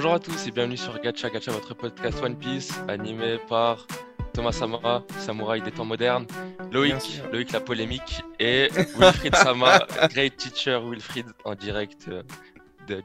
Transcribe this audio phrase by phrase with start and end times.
[0.00, 3.84] Bonjour à tous et bienvenue sur Gacha Gacha, votre podcast One Piece, animé par
[4.32, 6.24] Thomas Sama, samouraï des temps modernes,
[6.70, 12.22] Loïc, Loïc la polémique, et Wilfried Sama, great teacher Wilfried, en direct euh,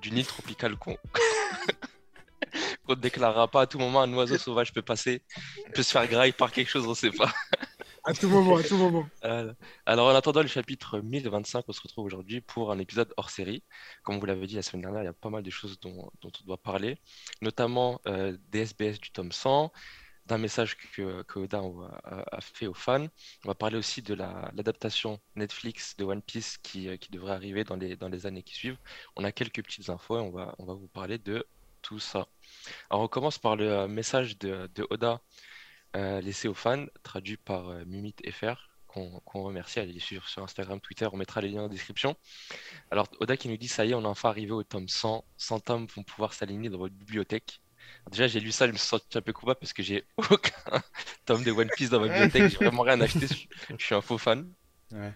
[0.03, 0.95] d'une île tropicale con.
[2.85, 5.23] Qu'on ne déclarera pas à tout moment, un oiseau sauvage peut passer,
[5.73, 7.33] peut se faire grailler par quelque chose, on ne sait pas.
[8.05, 9.07] À tout moment, à tout moment.
[9.23, 9.53] Euh,
[9.85, 13.63] alors, en attendant le chapitre 1025, on se retrouve aujourd'hui pour un épisode hors série.
[14.03, 16.11] Comme vous l'avez dit la semaine dernière, il y a pas mal de choses dont,
[16.21, 16.97] on doit parler,
[17.41, 19.71] notamment euh, des SBS du tome 100,
[20.25, 21.61] d'un message que, que Oda
[22.03, 23.07] a, fait aux fans.
[23.45, 27.63] On va parler aussi de l'adaptation Netflix de One Piece qui, euh, qui, devrait arriver
[27.63, 28.77] dans les, dans les années qui suivent.
[29.15, 31.47] On a quelques petites infos et on va, on va vous parler de
[31.81, 32.27] tout ça.
[32.89, 35.21] Alors, on commence par le message de, de Oda
[35.95, 39.79] euh, laissé aux fans, traduit par euh, Mimit FR, qu'on remercie.
[39.79, 42.15] Allez suivre sur Instagram, Twitter, on mettra les liens en description.
[42.91, 45.23] Alors, Oda qui nous dit Ça y est, on est enfin arrivé au tome 100.
[45.37, 47.61] 100 tomes vont pouvoir s'aligner dans votre bibliothèque.
[48.11, 50.81] déjà, j'ai lu ça, je me senti un peu coupable parce que j'ai aucun
[51.25, 52.51] tome de One Piece dans ma bibliothèque.
[52.51, 53.27] J'ai vraiment rien acheté.
[53.77, 54.51] Je suis un faux fan.
[54.91, 55.11] Ouais.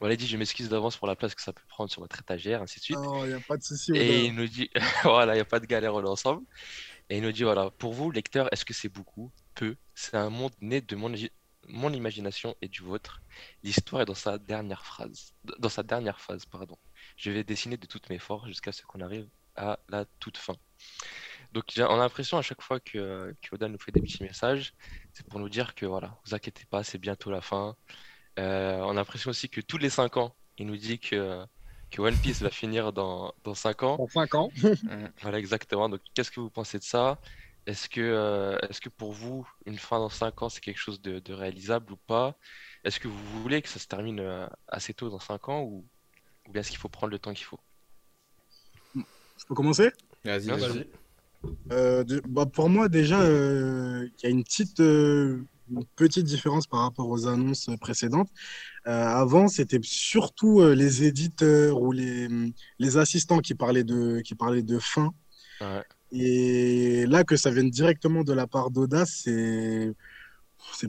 [0.00, 2.18] Voilà, il dit Je m'excuse d'avance pour la place que ça peut prendre sur votre
[2.18, 2.98] étagère, ainsi de suite.
[2.98, 3.92] Non, il n'y a pas de souci.
[3.94, 4.70] Et il nous dit
[5.02, 6.44] Voilà, il n'y a pas de galère, on est ensemble.
[7.10, 9.30] Et il nous dit Voilà, pour vous, lecteur, est-ce que c'est beaucoup?
[9.94, 11.12] C'est un monde né de mon,
[11.68, 13.20] mon imagination et du vôtre.
[13.62, 16.78] L'histoire est dans sa dernière phrase, dans sa dernière phase, pardon.
[17.16, 20.54] Je vais dessiner de toutes mes forces jusqu'à ce qu'on arrive à la toute fin.
[21.52, 24.74] Donc on a l'impression à chaque fois que, que Oda nous fait des petits messages,
[25.12, 27.76] c'est pour nous dire que voilà, vous inquiétez pas, c'est bientôt la fin.
[28.38, 31.44] Euh, on a l'impression aussi que tous les 5 ans, il nous dit que,
[31.90, 33.96] que One Piece va finir dans, dans 5 ans.
[33.96, 34.50] Dans 5 ans.
[35.22, 35.88] voilà, exactement.
[35.88, 37.18] Donc qu'est-ce que vous pensez de ça?
[37.66, 41.00] Est-ce que, euh, est-ce que pour vous, une fin dans 5 ans, c'est quelque chose
[41.02, 42.36] de, réalisable ou pas?
[42.84, 45.86] Est-ce que vous voulez que ça se termine euh, assez tôt dans 5 ans ou,
[46.50, 47.60] bien est-ce qu'il faut prendre le temps qu'il faut?
[48.94, 49.90] Je peux commencer?
[50.24, 50.88] Vas-y, vas-y.
[51.70, 54.82] Euh, bah, pour moi, déjà, il y a une petite,
[55.94, 58.30] petite différence par rapport aux annonces précédentes.
[58.84, 62.28] avant, c'était surtout les éditeurs ou les,
[62.78, 65.12] les assistants qui parlaient de, qui parlaient de fin.
[65.60, 65.84] Ouais.
[66.12, 69.94] Et là, que ça vienne directement de la part d'Oda, c'est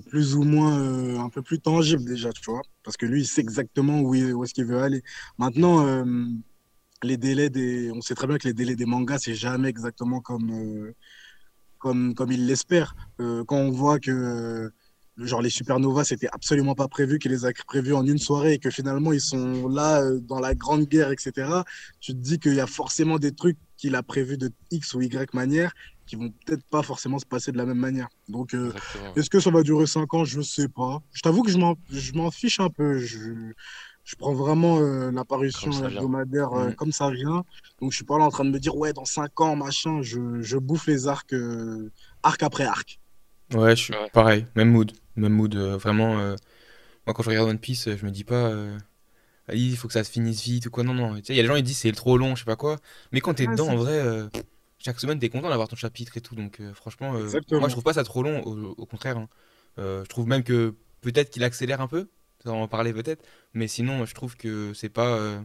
[0.09, 3.27] plus ou moins euh, un peu plus tangible déjà, tu vois, parce que lui, il
[3.27, 5.03] sait exactement où, où est-ce qu'il veut aller.
[5.37, 6.25] Maintenant, euh,
[7.03, 10.21] les délais des, on sait très bien que les délais des mangas, c'est jamais exactement
[10.21, 10.93] comme euh,
[11.79, 12.95] comme comme il l'espère.
[13.17, 14.71] quand on voit que
[15.17, 18.59] genre les supernovas, c'était absolument pas prévu, qu'il les a prévus en une soirée et
[18.59, 21.63] que finalement ils sont là dans la grande guerre, etc.
[22.01, 25.01] Tu te dis qu'il y a forcément des trucs qu'il a prévu de X ou
[25.01, 25.73] Y manière
[26.05, 28.09] qui vont peut-être pas forcément se passer de la même manière.
[28.27, 28.73] Donc, euh,
[29.15, 30.25] est-ce que ça va durer 5 ans?
[30.25, 31.01] Je sais pas.
[31.13, 32.97] Je t'avoue que je m'en fiche un peu.
[32.97, 33.53] Je,
[34.03, 36.75] je prends vraiment euh, l'apparition hebdomadaire euh, mm.
[36.75, 37.45] comme ça vient.
[37.79, 40.01] Donc, je suis pas là en train de me dire, ouais, dans 5 ans, machin,
[40.01, 41.35] je, je bouffe les arcs,
[42.23, 42.99] arc après arc.
[43.53, 44.45] Ouais, je suis pareil.
[44.55, 44.91] Même mood.
[45.15, 45.55] Même mood.
[45.55, 48.51] vraiment, moi, quand je regarde One Piece, je me dis pas
[49.53, 50.83] il faut que ça se finisse vite ou quoi.
[50.83, 51.15] Non, non.
[51.15, 52.55] Tu sais, il y a des gens qui disent c'est trop long, je sais pas
[52.55, 52.77] quoi.
[53.11, 54.27] Mais quand t'es dedans, en vrai, euh,
[54.77, 56.35] chaque semaine, t'es content d'avoir ton chapitre et tout.
[56.35, 58.41] Donc, euh, franchement, euh, moi, je trouve pas ça trop long.
[58.41, 59.29] Au, contraire, hein.
[59.77, 62.09] je trouve même que peut-être qu'il accélère un peu.
[62.43, 63.25] Ça, on en parler peut-être.
[63.53, 65.43] Mais sinon, je trouve que c'est pas,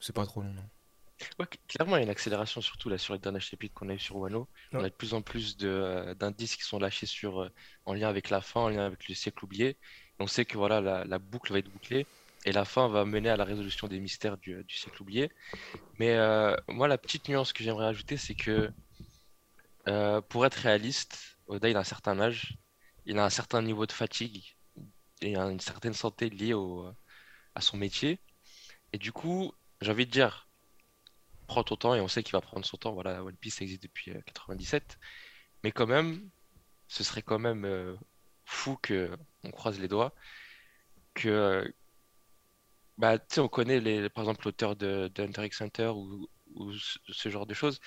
[0.00, 0.52] c'est pas trop long.
[0.52, 0.62] Non.
[1.38, 3.94] Ouais, clairement, il y a une accélération, surtout là sur les derniers chapitres qu'on a
[3.94, 4.48] eu sur Wano.
[4.72, 7.50] On a de plus en plus d'indices qui sont lâchés sur,
[7.86, 9.78] en lien avec la fin, en lien avec le siècle oublié.
[10.18, 12.06] on sait que voilà, la, la boucle va être bouclée
[12.46, 15.32] et la fin va mener à la résolution des mystères du, siècle oublié.
[15.98, 18.72] Mais euh, moi, la petite nuance que j'aimerais ajouter, c'est que
[19.88, 22.56] euh, pour être réaliste, Oda, il a un certain âge,
[23.04, 24.56] il a un certain niveau de fatigue
[25.22, 26.88] et une certaine santé liée au,
[27.56, 28.20] à son métier.
[28.92, 30.48] Et du coup, j'ai envie de dire,
[31.48, 32.92] prends ton temps et on sait qu'il va prendre son temps.
[32.94, 34.84] Voilà, One Piece existe depuis 97.
[34.84, 35.06] Euh,
[35.64, 36.30] Mais quand même,
[36.86, 37.98] ce serait quand même
[38.44, 39.10] fou que
[39.42, 40.14] on croise les doigts
[41.14, 41.72] que
[42.98, 47.28] bah, on connaît les, par exemple l'auteur de, de, Hunter x Hunter ou, ou ce,
[47.28, 47.80] genre de choses.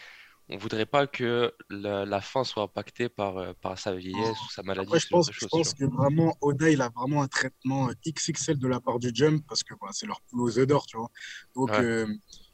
[0.51, 4.49] On voudrait pas que la, la fin soit impactée par, euh, par sa vieillesse ou
[4.49, 4.91] sa maladie.
[4.97, 8.79] je pense, je pense que vraiment, Oda, il a vraiment un traitement XXL de la
[8.79, 11.11] part du Jump parce que bah, c'est leur poule aux œufs d'or, tu vois.
[11.55, 12.07] Donc, euh,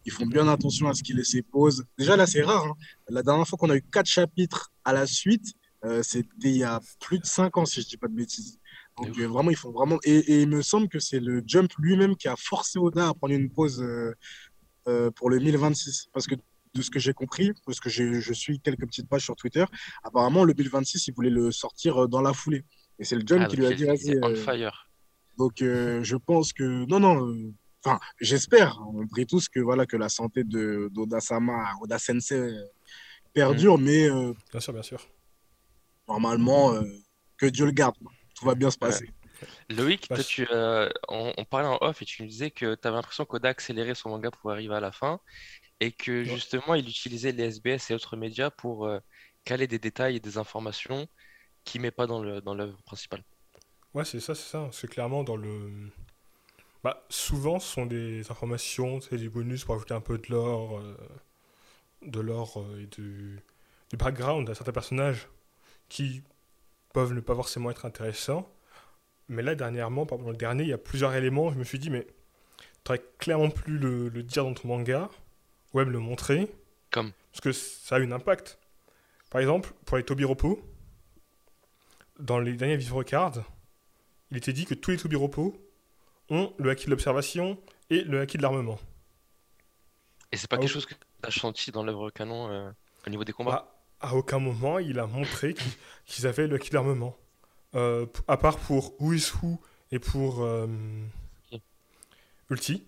[0.05, 1.85] ils font bien attention à ce qu'il laisse pause.
[1.97, 2.65] Déjà, là, c'est rare.
[2.65, 2.75] Hein.
[3.07, 5.53] La dernière fois qu'on a eu quatre chapitres à la suite,
[5.85, 8.59] euh, c'était il y a plus de cinq ans, si je dis pas de bêtises.
[8.97, 9.99] Donc euh, vraiment, ils font vraiment.
[10.03, 13.33] Et, il me semble que c'est le Jump lui-même qui a forcé Oda à prendre
[13.33, 14.13] une pause euh,
[14.87, 16.09] euh, pour le 1026.
[16.13, 19.35] Parce que de ce que j'ai compris, parce que je suis quelques petites pages sur
[19.35, 19.65] Twitter,
[20.03, 22.65] apparemment le 1026, il voulait le sortir dans la foulée.
[22.99, 24.35] Et c'est le Jump ah, qui lui a dit vas-y.
[24.35, 24.89] fire.
[25.37, 26.85] Donc je pense que.
[26.85, 27.53] Non, non.
[27.83, 32.51] Enfin, j'espère, on prie tous que, voilà, que la santé de d'Oda Sama, Oda Sensei,
[33.35, 35.07] perdure, mais euh, Bien sûr, bien sûr.
[36.07, 36.81] normalement, euh,
[37.37, 37.95] que Dieu le garde.
[38.01, 38.11] quoi.
[38.35, 39.09] Tout va bien se passer.
[39.69, 42.75] Loïc, toi, je- tu, euh, on, on parlait en off et tu nous disais que
[42.75, 45.19] tu avais l'impression qu'Oda accélérait son manga pour arriver à la fin
[45.79, 48.99] et que justement il utilisait les SBS et autres médias pour euh,
[49.45, 51.07] caler des détails et des informations
[51.65, 53.23] qu'il met pas dans le, dans l'œuvre principale.
[53.93, 54.69] Ouais, c'est ça, c'est ça.
[54.71, 55.89] C'est clairement dans le.
[56.83, 60.79] Bah, souvent, ce sont des informations, c'est des bonus pour ajouter un peu de lore,
[60.79, 60.95] euh,
[62.01, 63.39] de lore euh, et du,
[63.89, 65.27] du background à certains personnages
[65.89, 66.23] qui
[66.95, 68.49] peuvent ne pas forcément être intéressants.
[69.27, 71.51] Mais là, dernièrement, par exemple, dans le dernier, il y a plusieurs éléments.
[71.51, 72.07] Je me suis dit, mais
[72.85, 75.09] t'aurais clairement pu le, le dire dans ton manga,
[75.73, 76.47] ou même le montrer.
[76.91, 78.57] Comme Parce que ça a un impact.
[79.29, 80.61] Par exemple, pour les Tobiropo,
[82.19, 83.43] dans les derniers Vivre Card,
[84.31, 85.53] il était dit que tous les Tobiropo
[86.29, 87.57] ont le acquis de l'observation
[87.89, 88.79] et le acquis de l'armement.
[90.31, 90.73] Et c'est pas Ah quelque oui.
[90.73, 92.71] chose que tu as senti dans l'œuvre canon euh,
[93.05, 93.74] au niveau des combats?
[93.99, 95.55] À, aucun moment, il a montré
[96.05, 97.15] qu'ils avaient le acquis de l'armement.
[97.75, 99.59] Euh, à part pour Who is Who
[99.91, 100.67] et pour euh.
[102.49, 102.85] Ulti,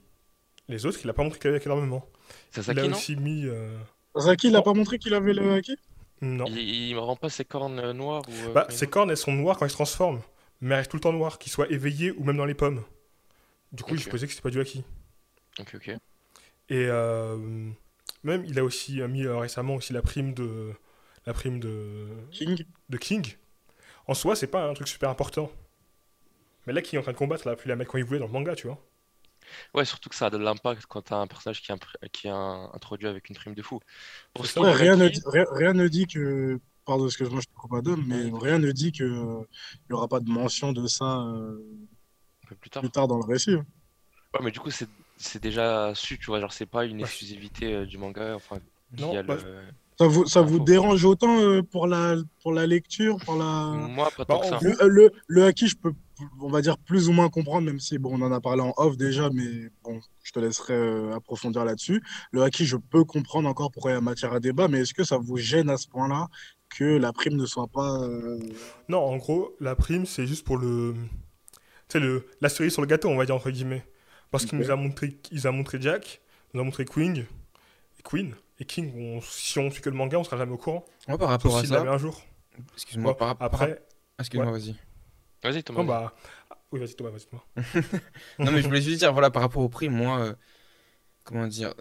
[0.67, 2.05] les autres, il a pas montré qu'il avait l'acquis de l'armement.
[2.51, 2.97] Il Sasaki, a non?
[2.97, 3.45] aussi mis...
[3.45, 3.77] euh,
[4.17, 5.77] Zaki, il a pas montré qu'il avait le haki
[6.21, 6.45] Non.
[6.47, 9.31] Il, me rend pas ses cornes euh, noires ou euh, Bah, ses cornes, elles sont
[9.31, 10.21] noires quand elles se transforment,
[10.61, 12.83] mais elles restent tout le temps noires, qu'ils soient éveillés ou même dans les pommes.
[13.71, 13.97] Du coup, Ok.
[13.97, 14.83] je supposais que c'était pas du acquis.
[15.59, 15.87] Ok, ok.
[16.69, 17.37] Et euh,
[18.23, 20.73] même, il a aussi mis euh, récemment aussi la prime de
[21.27, 23.35] la prime de, King de King.
[24.07, 25.51] En soi, c'est pas un truc super important.
[26.65, 28.03] Mais là, King est en train de combattre, il a pu la mettre quand il
[28.05, 28.81] voulait dans le manga, tu vois.
[29.73, 32.27] Ouais, surtout que ça a de l'impact quand t'as un personnage qui est, impr- qui
[32.27, 33.79] est un- introduit avec une prime de fou.
[34.33, 36.59] Pour qui ça, Ouais, rien, ne dit, rien, rien ne dit que.
[36.85, 40.21] Pardon, excuse-moi, je te coupe pas d'homme, mais rien ne dit qu'il n'y aura pas
[40.21, 41.61] de mention de ça euh,
[42.45, 42.81] un peu plus tard.
[42.81, 43.51] plus tard dans le récit.
[43.55, 43.65] hein.
[44.33, 44.87] Ouais, mais du coup, c'est
[45.17, 46.39] c'est déjà su, tu vois.
[46.39, 48.35] Genre, c'est pas une exclusivité euh, du manga.
[48.35, 48.59] Enfin,
[48.97, 49.63] Non, qui a bah, le-
[49.99, 50.63] Ça vous, ça vous Info.
[50.65, 53.89] dérange autant euh, pour, la, pour la lecture, pour la.
[53.89, 54.59] Moi, pas Bah, tant que ça.
[54.61, 55.91] Le, le, le haki, je peux,
[56.39, 58.73] on va dire, plus ou moins comprendre, même si bon, on en a parlé en
[58.77, 62.03] off déjà, mais bon, je te laisserai euh, approfondir là-dessus.
[62.31, 64.93] Le haki, je peux comprendre encore pourquoi il y a matière à débat, mais est-ce
[64.93, 66.27] que ça vous gêne à ce point-là
[66.69, 68.01] que la prime ne soit pas.
[68.03, 68.37] euh,
[68.89, 70.93] Non, en gros, la prime, c'est juste pour le.
[71.89, 72.25] Tu sais, le...
[72.41, 73.85] la cerise sur le gâteau, on va dire, entre guillemets.
[74.29, 74.65] Parce qu'il Ok.
[74.65, 76.21] nous a montré, il a montré Jack,
[76.53, 79.95] il nous a montré Queen, et Queen, et King, on- si on suit que le
[79.95, 80.85] manga, on sera jamais au courant.
[81.07, 82.21] Moi, par Sauf rapport à ça, un jour.
[82.73, 83.45] excuse-moi, Bon, par rapport.
[83.61, 83.81] après,
[84.17, 84.75] Ah, Excuse-moi, vas-y.
[85.43, 85.79] Vas-y, Thomas.
[85.81, 86.15] non, bah.
[86.49, 87.43] ah, Oui, vas-y, Thomas, vas-y, Thomas.
[88.39, 90.33] Non, mais je voulais juste dire, voilà, par rapport aux primes, moi, euh,
[91.23, 91.73] comment dire,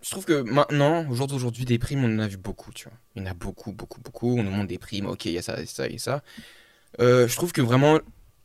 [0.00, 2.88] je trouve que maintenant, au jour d'aujourd'hui, des primes, on en a vu beaucoup, tu
[2.88, 2.98] vois.
[3.14, 4.38] Il y en a beaucoup, beaucoup, beaucoup.
[4.38, 6.22] On nous montre des primes, ok, il y a ça, et ça, et ça.
[7.00, 8.00] Euh, je trouve que vraiment,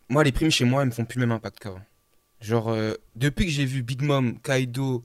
[0.10, 1.82] moi, les primes chez moi, elles me font plus le même impact qu'avant.
[2.42, 5.02] Genre, euh, depuis que j'ai vu Big Mom, Kaido,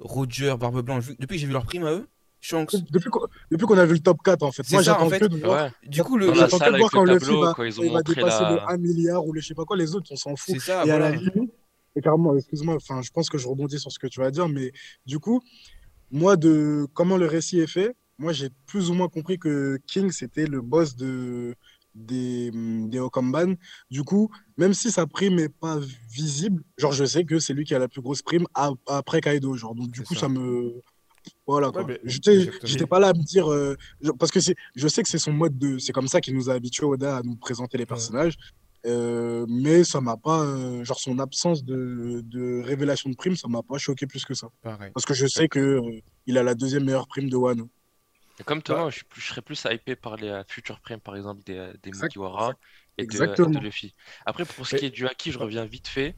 [0.00, 2.08] Roger, Barbe Blanche, depuis que j'ai vu leurs primes à eux,
[2.40, 4.62] Shanks, Depuis qu'on depuis qu'on a vu le top 4, en fait.
[4.70, 5.18] Moi, ça, en j'attends fait.
[5.20, 5.64] que de voir.
[5.64, 5.88] Ouais.
[5.88, 7.52] du coup, le, J'attends que de voir quand le le film tableau,
[7.92, 10.06] va, il dépasser la- le 1 milliard ou le je sais pas quoi, les autres,
[10.12, 10.54] on s'en fout.
[10.54, 11.52] c'est ça, Et à la limite,
[11.96, 14.48] et carrément, excuse-moi, enfin, je pense que je rebondis sur ce que tu vas dire,
[14.48, 14.70] mais
[15.04, 15.40] du coup,
[16.12, 20.10] moi, de comment le récit est fait, moi, j'ai plus ou moins compris que King,
[20.12, 21.54] c'était le boss de,
[21.96, 23.54] des, des Okamban.
[23.90, 25.78] Du coup, même si sa prime n'est pas
[26.10, 28.44] visible, genre, je sais que c'est lui qui a la plus grosse prime
[28.86, 29.74] après Kaido, genre.
[29.74, 30.20] Donc, du coup, ça.
[30.22, 30.80] ça me.
[31.46, 31.84] Voilà, quoi.
[31.84, 33.50] mais- J'étais pas là à me dire.
[33.50, 33.76] euh,
[34.18, 35.78] parce que c'est- je sais que c'est son mode de.
[35.78, 38.36] C'est comme ça qu'il nous a habitués, Oda, à nous présenter les personnages.
[38.86, 40.42] Euh, mais ça m'a pas.
[40.44, 44.34] euh, genre, son absence de, de révélation de prime, ça m'a pas choqué plus que
[44.34, 44.48] ça.
[44.62, 44.92] Pareil.
[44.94, 47.68] Parce que je sais que euh, il a la deuxième meilleure prime de Wano.
[48.40, 48.90] Et Comme Thomas, Bah.
[49.16, 52.50] je, serais plus hypé par les euh, Future Prime, par exemple, des, des Exact- Mugiwara
[52.50, 52.56] et de,
[52.98, 53.50] et Exactement.
[53.50, 53.94] de Luffy.
[54.24, 56.14] Après, pour ce Mais- qui est du Haki, je reviens vite fait.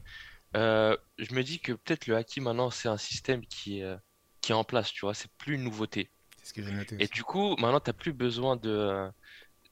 [0.55, 3.95] Euh, je me dis que peut-être le Haki, maintenant, c'est un système qui est, euh,
[4.41, 6.11] qui est en place, tu vois, c'est plus une nouveauté.
[6.37, 9.09] C'est ce que j'ai noté Et du coup, maintenant, tu n'as plus besoin de,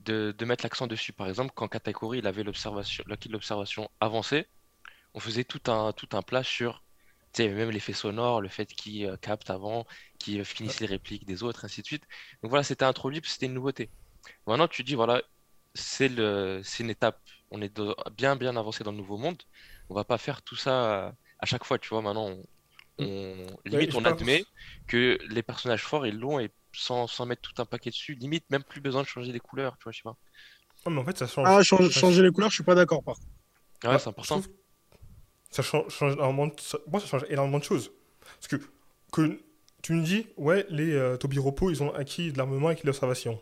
[0.01, 1.13] de, de mettre l'accent dessus.
[1.13, 4.47] Par exemple, quand Katakuri il avait l'observation, l'observation avancé,
[5.13, 6.83] on faisait tout un, tout un plat sur
[7.33, 9.85] tu sais, même l'effet sonore, le fait qu'il euh, capte avant,
[10.19, 12.03] qu'il euh, finisse les répliques des autres, ainsi de suite.
[12.41, 13.91] Donc voilà, c'était introduit, c'était une nouveauté.
[14.47, 15.21] Maintenant, tu dis, voilà,
[15.75, 17.19] c'est le, c'est une étape.
[17.51, 19.41] On est de- bien, bien avancé dans le nouveau monde.
[19.89, 22.01] On va pas faire tout ça euh, à chaque fois, tu vois.
[22.01, 22.45] Maintenant, on,
[22.99, 24.43] on- limite, on pense- admet
[24.87, 28.49] que les personnages forts, ils l'ont et sans, sans mettre tout un paquet dessus, limite,
[28.49, 30.15] même plus besoin de changer les couleurs, tu vois, je sais pas.
[30.85, 31.47] Oh, mais en fait, ça change.
[31.49, 33.27] Ah, change- changer les couleurs, je suis pas d'accord, par contre.
[33.83, 34.41] Ouais, Bah, c'est important.
[35.51, 37.91] Ça change, change énormément de, ça- moi, ça change énormément de choses.
[38.35, 38.57] Parce que,
[39.11, 39.41] que
[39.81, 43.41] tu me dis, ouais, les euh, Tobiropo, ils ont acquis de l'armement et de l'observation.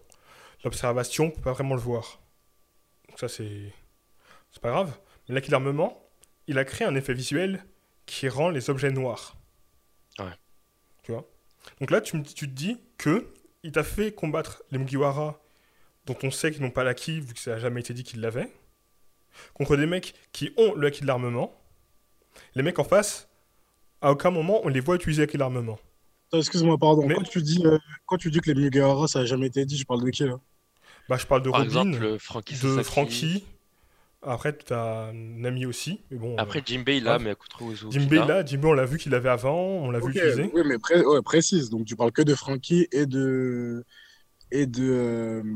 [0.63, 2.19] L'observation, on peut pas vraiment le voir.
[3.09, 3.73] Donc ça, c'est
[4.51, 4.97] c'est pas grave.
[5.27, 6.01] Mais l'acquis de l'armement,
[6.47, 7.65] il a créé un effet visuel
[8.05, 9.35] qui rend les objets noirs.
[10.19, 10.33] Ouais.
[11.03, 11.25] Tu vois?
[11.79, 13.27] Donc là, tu, me- tu te dis que
[13.63, 15.39] il t'a fait combattre les Mugiwara
[16.05, 18.21] dont on sait qu'ils n'ont pas l'acquis, vu que ça n'a jamais été dit qu'ils
[18.21, 18.49] l'avaient,
[19.53, 21.53] contre des mecs qui ont le acquis de l'armement.
[22.55, 23.27] Les mecs en face,
[24.01, 25.79] à aucun moment on les voit utiliser l'acquis de l'armement.
[26.33, 27.07] Excuse-moi, pardon.
[27.07, 29.77] Quand, tu dis, euh, quand tu dis que les Mugiwara, ça n'a jamais été dit,
[29.77, 30.39] je parle de qui là?
[31.09, 32.83] Bah, Je parle de Par Robin, exemple, Frankie de Sasaki.
[32.83, 33.45] Frankie.
[34.23, 36.01] Après, tu as Nami aussi.
[36.11, 37.23] Mais bon, Après, euh, Jinbei là, ouais.
[37.23, 37.85] mais Kutrozu.
[37.91, 40.49] Jinbei là, Jinbei on l'a vu qu'il l'avait avant, on l'a Ok, vu utiliser.
[40.53, 41.69] Oui, mais pré- ouais, précise.
[41.69, 43.85] Donc tu parles que de Frankie et de.
[44.51, 44.83] Et de.
[44.83, 45.49] euh, De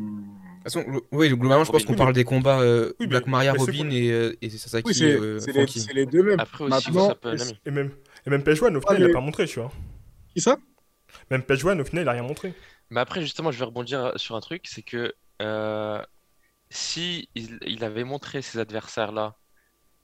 [0.63, 1.93] toute façon, oui, globalement, je pense Robin.
[1.93, 5.05] qu'on parle des combats euh, Oui, Black Maria, Robin et, euh, et Sasaki, Oui, c'est
[5.13, 6.39] euh, c'est les, deux mêmes.
[6.39, 7.15] Après aussi, Maintenant.
[7.65, 7.91] Et même,
[8.25, 9.71] et même Page One, au final, Ah, il mais- a pas montré, tu vois.
[10.35, 10.57] Qui ça?
[11.31, 12.53] Même Page One, au final, il a rien montré.
[12.89, 16.01] Mais après, justement, je vais rebondir sur un truc, c'est que euh,
[16.71, 19.37] si il, il avait montré ses adversaires-là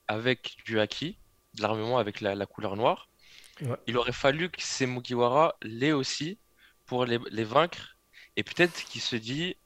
[0.08, 1.18] avec du haki,
[1.54, 3.08] de l'armement avec la, la couleur noire,
[3.62, 3.76] Ouais.
[3.88, 6.40] il aurait fallu que ces Mugiwara l'aient aussi
[6.86, 7.98] pour les, les vaincre.
[8.36, 9.56] Et peut-être qu'il se dit,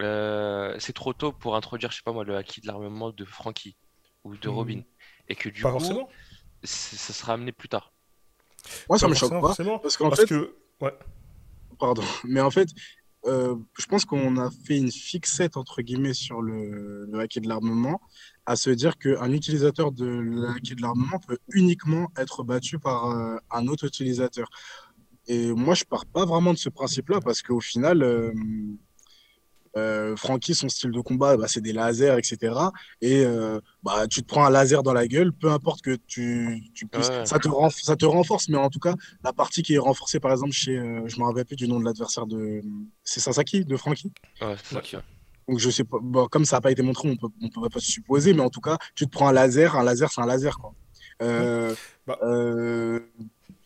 [0.00, 3.24] euh, c'est trop tôt pour introduire, je sais pas moi, le haki de l'armement de
[3.26, 3.76] Frankie
[4.24, 4.52] ou de Hmm.
[4.54, 4.82] Robin.
[5.28, 6.08] Et que du Pas coup, forcément.
[6.64, 7.92] ça sera amené plus tard.
[8.88, 9.40] Moi, ça Pas me choque pas.
[9.40, 9.78] forcément.
[9.78, 10.94] Parce qu'en Parce fait, que, ouais.
[11.78, 12.68] pardon, mais en fait,
[13.26, 17.48] euh, je pense qu'on a fait une fixette, entre guillemets, sur le, le hacker de
[17.48, 18.00] l'armement,
[18.46, 23.10] à se dire qu'un utilisateur de le hacker de l'armement peut uniquement être battu par
[23.10, 24.48] euh, un autre utilisateur.
[25.26, 28.02] Et moi, je pars pas vraiment de ce principe-là, parce qu'au final,
[29.78, 32.72] euh, Frankie, son style de combat, bah, c'est des lasers, etc.
[33.00, 36.62] Et euh, bah, tu te prends un laser dans la gueule, peu importe que tu,
[36.74, 37.08] tu puisses.
[37.08, 37.24] Ouais.
[37.26, 38.94] Ça, te renf- ça te renforce, mais en tout cas,
[39.24, 40.76] la partie qui est renforcée, par exemple, chez.
[40.78, 42.60] euh, je me rappelle plus du nom de l'adversaire de.
[43.04, 44.12] C'est Sasaki, de Frankie?
[44.40, 44.80] Ouais, va.
[45.48, 45.96] Donc, je sais pas.
[46.00, 48.42] bon, comme ça n'a pas été montré, on peut, on peut pas se supposer, mais
[48.42, 50.74] en tout cas, tu te prends un laser, un laser, c'est un laser, quoi.
[51.22, 51.74] Euh,
[52.06, 52.18] Bah.
[52.22, 53.00] euh,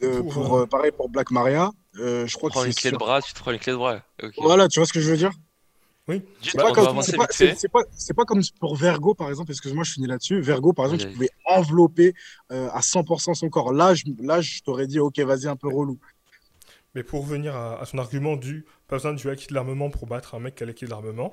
[0.00, 2.74] Pour, pour, euh, pareil pour Black Maria, euh, je Tu crois que prends c'est une
[2.74, 4.00] clé de bras, tu te prends une clé de bras.
[4.38, 5.32] Voilà, tu vois ce que je veux dire?
[6.08, 6.22] Oui.
[6.42, 7.82] Juste, C'est pas,
[8.16, 10.40] pas- comme pour Vergo, par exemple, excuse-moi, je finis là-dessus.
[10.40, 11.10] Vergo, par exemple, Vas-y.
[11.12, 12.14] tu pouvais envelopper
[12.50, 13.72] euh, à 100% son corps.
[13.72, 15.98] Là, je, là, je t'aurais dit, ok, vas-y, un peu relou.
[16.94, 20.06] Mais pour revenir à, à son argument du pas besoin du acquis de l'armement pour
[20.06, 21.32] battre un mec qui a l'acquis de l'armement,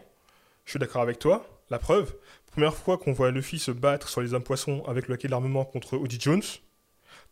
[0.66, 1.46] je suis d'accord avec toi.
[1.72, 5.16] La preuve, première fois qu'on voit Luffy se battre sur les hommes poissons avec le
[5.16, 6.44] acquis de l'armement contre Odie Jones,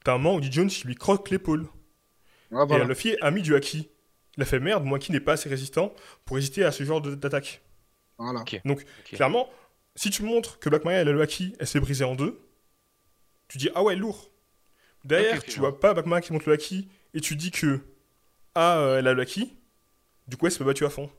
[0.04, 1.68] t'as un moment Odie Jones il lui croque l'épaule.
[2.52, 2.86] Ah, Et voilà.
[2.86, 3.90] Luffy a mis du acquis.
[4.38, 5.94] Il a fait merde, mon acquis n'est pas assez résistant
[6.26, 7.62] pour résister à ce genre de- d'attaque.
[8.18, 8.44] Voilà.
[8.66, 9.50] Donc, clairement,
[9.96, 12.40] si tu montres que Black Maria elle a le acquis, elle s'est brisée en deux,
[13.48, 14.30] tu dis ah ouais, lourd.
[15.06, 17.80] Derrière, tu vois pas Black Maria qui montre le acquis et tu dis que
[18.56, 19.54] ah, euh, elle a le acquis,
[20.28, 21.10] du coup, elle s'est battu à fond.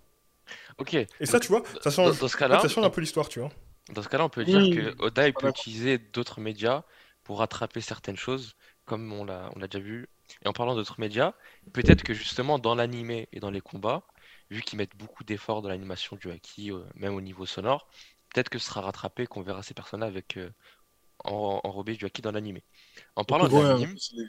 [0.78, 0.94] Ok.
[0.94, 3.40] Et ça, tu vois, ça change, dans ce cas-là, ça change un peu l'histoire, tu
[3.40, 3.50] vois.
[3.92, 6.84] dans ce cas-là, on peut dire que Oda il peut utiliser d'autres médias
[7.28, 8.56] pour rattraper certaines choses,
[8.86, 10.08] comme on l'a on l'a déjà vu.
[10.44, 11.34] Et en parlant d'autres médias,
[11.74, 14.06] peut-être que justement dans l'animé et dans les combats,
[14.50, 17.88] vu qu'ils mettent beaucoup d'efforts dans l'animation du haki, euh, même au niveau sonore,
[18.34, 20.50] peut-être que ce sera rattrapé, qu'on verra ces personnes avec euh,
[21.24, 22.64] en- enrobés du haki dans l'animé.
[23.16, 24.26] En parlant de Ouais, l'anime, les,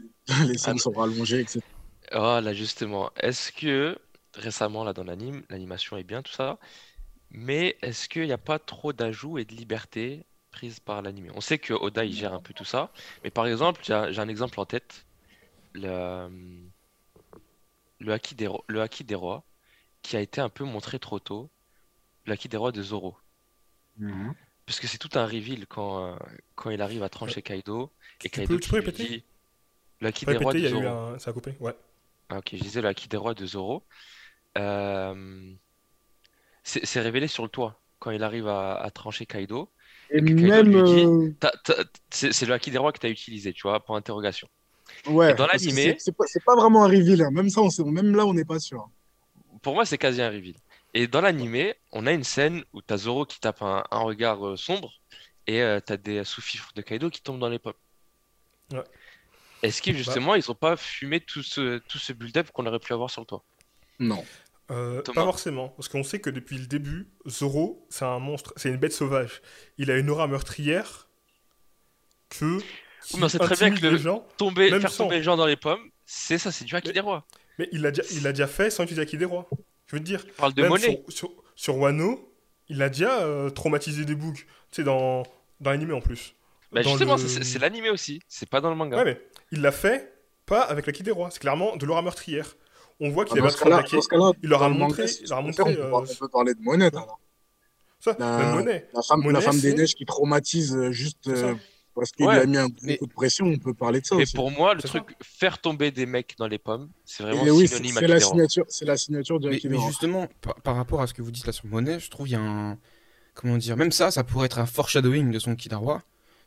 [0.48, 1.76] les scènes Ah, sont rallongées, etc.
[2.12, 3.98] Oh là justement, est-ce que
[4.36, 6.60] récemment là dans l'anime, l'animation est bien tout ça,
[7.32, 11.32] mais est-ce qu'il n'y a pas trop d'ajouts et de liberté prise par l'anime?
[11.36, 12.92] On sait que Oda il gère un peu tout ça,
[13.24, 15.08] mais par exemple, j'ai un exemple en tête,
[15.76, 16.70] le,
[18.00, 19.48] le haki des, ro- le haki des rois
[20.04, 21.52] qui a été un peu montré trop tôt,
[22.26, 23.18] le haki des rois de Zoro.
[24.66, 26.18] Parce que c'est tout un reveal quand, euh,
[26.56, 29.10] quand il arrive à trancher Kaido et Tu Kaido peux- tu peux qui lui répéter?
[29.10, 29.26] dit
[30.02, 31.02] le haki des rois de Zoro.
[31.14, 31.20] un...
[31.20, 31.76] Ça a coupé, ouais.
[32.30, 33.88] Ah, ok, je disais le haki des rois de Zoro.
[34.58, 35.56] Euh,
[36.64, 39.74] c'est c'est révélé sur le toit quand il arrive à, à trancher Kaido.
[40.12, 40.76] Et même.
[40.76, 41.32] euh,
[42.10, 44.48] C'est le haki des rois que tu as utilisé, tu vois, pour interrogation.
[45.08, 47.22] ouais, Et dans l'animé- c'est- pas, pas vraiment un reveal.
[47.22, 47.32] hein.
[47.32, 48.90] Même, ça, on sait, même là, on n'est pas sûr.
[49.62, 50.56] Pour moi, c'est quasi un reveal.
[50.94, 54.46] Et dans l'animé, on a une scène où t'as Zoro qui tape un, un regard
[54.46, 54.92] euh, sombre
[55.46, 57.74] et euh, t'as des sous-fifres de Kaido qui tombent dans les pommes.
[58.72, 58.84] Ouais.
[59.62, 62.94] Est-ce que justement, ils ont pas fumé tout ce, tout ce build-up qu'on aurait pu
[62.94, 63.44] avoir sur le toit?
[64.00, 64.24] Non.
[64.72, 68.70] Euh, pas forcément, parce qu'on sait que depuis le début, Zoro, c'est un monstre, c'est
[68.70, 69.42] une bête sauvage.
[69.80, 71.08] Il a une aura meurtrière
[72.30, 72.60] que.
[73.18, 75.06] mais sait très bien que le- gens, Tomber, faire sans.
[75.06, 77.26] tomber les gens dans les pommes, c'est ça, c'est du Mais- des rois.
[77.58, 79.50] mais il l'a déjà, il l'a déjà fait sans utiliser Aki des rois.
[79.88, 81.04] Je veux te dire, parle de monnaie.
[81.08, 82.32] sur, sur, sur Wano,
[82.68, 84.38] il a déjà euh, traumatisé des boucs.
[84.38, 85.24] Tu sais, dans,
[85.60, 86.36] dans l'anime en plus.
[86.72, 88.98] Bah dans justement, le- c'est c'est l'animé aussi, c'est pas dans le manga.
[88.98, 89.22] Ouais, mais
[89.52, 90.14] il l'a fait
[90.46, 91.32] pas avec l'Aki des rois.
[91.32, 92.56] C'est clairement de l'aura meurtrière.
[93.00, 95.46] On voit qu'il Ah, dans ce cas-là, Il leur a montré- il leur a on
[95.46, 97.20] montré, peut, on, euh, peut parler de alors.
[98.02, 98.88] Ça, La- monnaie.
[98.94, 101.54] La femme, Monnaie, la femme des neiges qui traumatise euh, juste euh,
[101.96, 104.16] parce qu'il Ouais, a mis un mais- coup de pression, on peut parler de ça
[104.16, 104.36] Et aussi.
[104.36, 107.68] pour moi, le truc, faire tomber des mecs dans les pommes, c'est vraiment Et oui,
[107.68, 111.08] c'est synonyme c'est la signature, c'est la signature de Mais, justement, par, par rapport à
[111.08, 112.78] ce que vous dites là sur Monet, je trouve il y a un.
[113.34, 116.02] Comment dire Même ça, ça pourrait être un foreshadowing de son Kidarwa.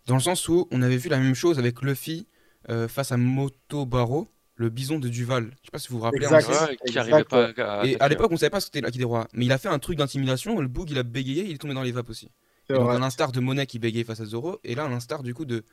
[0.07, 2.27] Dans le sens où on avait vu la même chose avec Luffy
[2.71, 4.29] euh, face à Motobaro,
[4.63, 5.51] le bison de Duval.
[5.61, 6.25] Je sais pas si vous vous rappelez.
[6.25, 6.49] Exact.
[6.49, 7.61] Ouais, qui Exact, pas ouais.
[7.61, 7.85] à.
[7.87, 9.29] Et à l'époque, on savait pas ce que c'était l'Akidera.
[9.35, 11.75] Mais il a fait un truc d'intimidation, le boug il a bégayé, il est tombé
[11.75, 12.29] dans les vapes aussi.
[12.69, 15.35] Donc, à l'instar de Monet qui bégayait face à Zoro, et là, à l'instar du
[15.35, 15.65] coup de,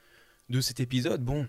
[0.49, 1.47] de cet épisode, bon,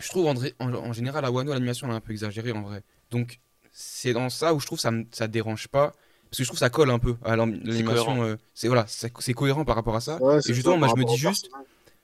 [0.00, 2.62] je trouve en, en, en général à Wano, l'animation elle est un peu exagérée en
[2.62, 2.82] vrai.
[3.10, 3.38] Donc,
[3.72, 5.92] c'est dans ça où je trouve ça me ça dérange pas.
[6.30, 8.22] Parce que je trouve que ça colle un peu à l'animation.
[8.22, 10.22] euh, C'est voilà, c'est cohérent par rapport à ça.
[10.22, 11.48] Ouais, et c'est justement, moi je me dis juste,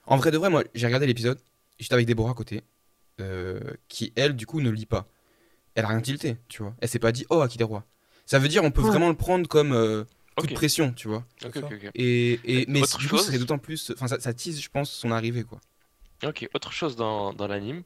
[0.07, 1.39] en vrai de vrai, moi j'ai regardé l'épisode,
[1.79, 2.63] j'étais avec Déborah à côté,
[3.21, 5.09] euh, qui elle du coup ne lit pas.
[5.75, 6.75] Elle a rien tilté, tu vois.
[6.81, 7.85] Elle s'est pas dit oh Akidera.
[8.27, 8.89] Ça veut dire on peut Ouais.
[8.91, 10.05] vraiment le prendre comme euh,
[10.37, 11.25] coup de pression, tu vois.
[11.45, 11.91] Ok, ok, ok.
[11.95, 14.69] Et, et mais autre du coup, chose c'est d'autant plus, enfin ça, ça tease, je
[14.71, 15.61] pense, son arrivée quoi.
[16.25, 17.85] Ok, autre chose dans, dans l'anime.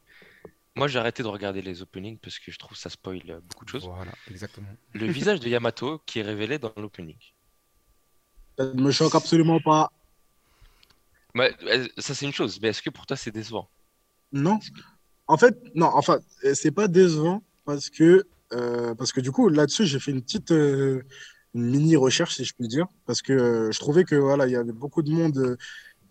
[0.77, 3.41] Moi, j'ai arrêté de regarder les openings parce que je trouve que ça spoil euh,
[3.43, 3.93] beaucoup de choses.
[3.95, 4.69] Voilà, exactement.
[4.93, 7.17] Le visage de Yamato qui est révélé dans l'opening.
[8.59, 9.91] Ça ne me choque absolument pas.
[11.35, 13.71] Ouais, euh, ça, c'est une chose, mais est-ce que pour toi, c'est décevant?
[14.33, 14.59] Non.
[15.29, 19.51] En fait, non, enfin, euh, c'est pas décevant parce que, euh, parce que du coup,
[19.51, 21.03] là-dessus, j'ai fait une petite euh,
[21.55, 24.53] une mini recherche, si je puis dire, parce que euh, je trouvais que voilà, il
[24.53, 25.59] y avait beaucoup de monde.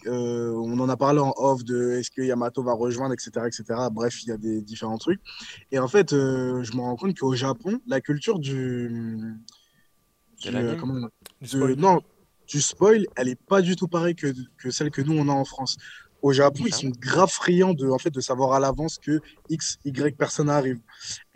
[0.06, 3.64] on en a parlé en off de est-ce que Yamato va rejoindre, etc., etc.
[3.92, 5.20] Bref, il y a des différents trucs.
[5.72, 9.36] Et en fait, je me rends compte qu'au Japon, la culture du,
[10.40, 11.08] du, comment
[11.76, 12.02] non,
[12.48, 15.34] du spoil, elle est pas du tout pareille que, que celle que nous on a
[15.34, 15.78] en France.
[16.24, 19.20] Au Japon, ils sont grave friands de, en fait, de savoir à l'avance que
[19.50, 20.80] X, Y personne arrive.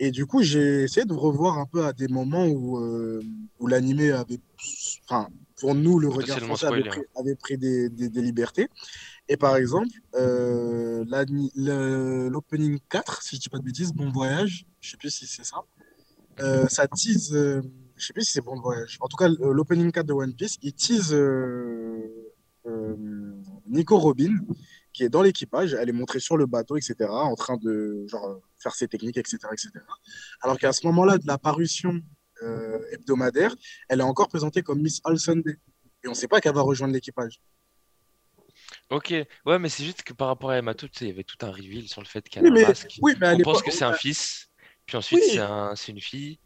[0.00, 3.20] Et du coup, j'ai essayé de revoir un peu à des moments où, euh,
[3.60, 4.40] où l'animé avait,
[5.04, 5.28] enfin,
[5.60, 8.68] pour nous, le regard français avait pris, avait pris des, des- des libertés.
[9.28, 9.86] Et par exemple,
[10.16, 11.04] euh,
[12.28, 15.44] l'opening 4, si je dis pas de bêtises, Bon Voyage, je sais plus si c'est
[15.44, 15.58] ça,
[16.40, 17.62] euh, ça tease, euh,
[17.96, 18.98] je sais plus si c'est Bon Voyage.
[19.00, 22.32] En tout cas, l'opening 4 de One Piece, il tease euh,
[22.66, 22.96] euh,
[23.66, 24.36] Nico Robin,
[24.92, 25.74] qui est dans l'équipage.
[25.74, 29.38] Elle est montrée sur le bateau, etc., en train de genre, faire ses techniques, etc.,
[29.52, 29.70] etc.
[30.42, 32.00] Alors qu'à ce moment-là de la parution
[32.42, 33.54] euh, hebdomadaire,
[33.88, 35.56] elle est encore présentée comme Miss All Sunday.
[36.04, 37.40] Et on ne sait pas qu'elle va rejoindre l'équipage.
[38.90, 39.14] Ok,
[39.46, 41.50] ouais, mais c'est juste que par rapport à tu sais, il y avait tout un
[41.50, 42.98] reveal sur le fait qu'elle Oui, a un mais, masque.
[43.00, 44.48] oui, mais On pense que c'est un fils,
[44.84, 45.30] puis ensuite Oui.
[45.32, 46.38] c'est un, c'est une fille.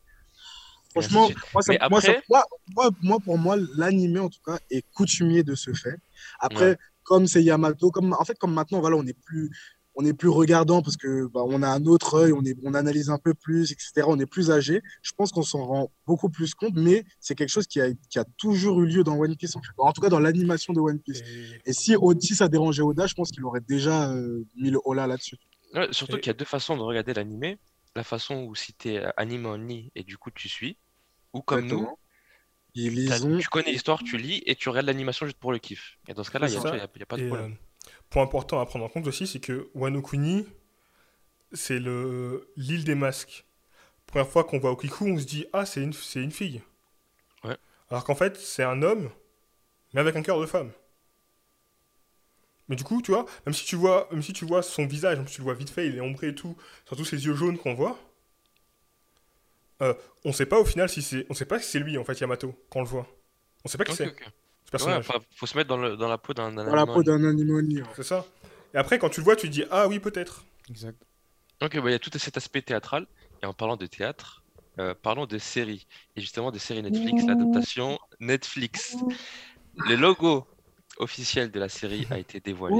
[0.90, 1.38] Franchement, suite.
[1.52, 4.82] moi, ça- moi, ça- après- moi, moi, moi, pour moi, l'animé, en tout cas, est
[4.94, 5.96] coutumier de ce fait.
[6.38, 6.78] Après, Ouais.
[7.06, 9.50] Comme c'est Yamato, comme, en fait, comme maintenant, voilà, on n'est plus,
[9.94, 12.74] on est plus regardant parce que bah, on a un autre œil, on, est, on
[12.74, 14.02] analyse un peu plus, etc.
[14.06, 14.82] On est plus âgé.
[15.02, 18.18] Je pense qu'on s'en rend beaucoup plus compte, mais c'est quelque chose qui a, qui
[18.18, 21.22] a toujours eu lieu dans One Piece, en tout cas dans l'animation de One Piece.
[21.64, 25.06] Et- si, si ça dérangeait Oda, je pense qu'il aurait déjà euh, mis le hola
[25.06, 25.36] là-dessus.
[25.74, 27.58] Ouais, surtout Et- qu'il y a deux façons de regarder l'animé.
[27.94, 30.76] La façon où si t'es euh, anime only et du coup tu suis,
[31.32, 31.88] ou comme nous.
[32.76, 35.98] Ils tu connais l'histoire, tu lis et tu regardes l'animation juste pour le kiff.
[36.08, 37.52] Et dans ce cas-là, il n'y a, pas de Et, problème.
[37.52, 40.46] euh, point important à prendre en compte aussi, c'est que Wano Kuni,
[41.52, 43.46] c'est le l'île des masques.
[44.06, 46.62] Première fois qu'on voit Okiku, on se dit ah c'est une c'est une fille.
[47.44, 47.56] Ouais.
[47.90, 49.10] Alors qu'en fait c'est un homme,
[49.94, 50.70] mais avec un cœur de femme.
[52.68, 55.16] Mais du coup, tu vois, même si tu vois, même si tu vois son visage,
[55.18, 57.34] même si tu le vois vite fait, il est ombré et tout, surtout ses yeux
[57.34, 57.96] jaunes qu'on voit,
[59.82, 62.04] euh, on sait pas au final si c'est, on sait pas si c'est lui en
[62.04, 63.06] fait Yamato quand on le voit.
[63.64, 64.18] On sait pas qui c'est ok.
[64.18, 64.98] ce Ouais, personnage.
[65.08, 67.82] enfin, faut se mettre dans, le- dans la peau d'un Dans la peau d'un ouais.
[67.94, 68.24] C'est ça.
[68.74, 70.44] Et après, quand tu le vois, tu te dis ah oui peut-être.
[70.68, 70.98] Exact.
[71.62, 73.06] Ok, bah, il y a tout cet aspect théâtral.
[73.42, 74.42] Et en parlant de théâtre,
[74.78, 75.86] euh, parlons de séries.
[76.16, 78.96] Et justement de séries Netflix, l'adaptation Netflix.
[79.76, 80.46] Le logo
[80.98, 82.76] officiel de la série a été dévoilé.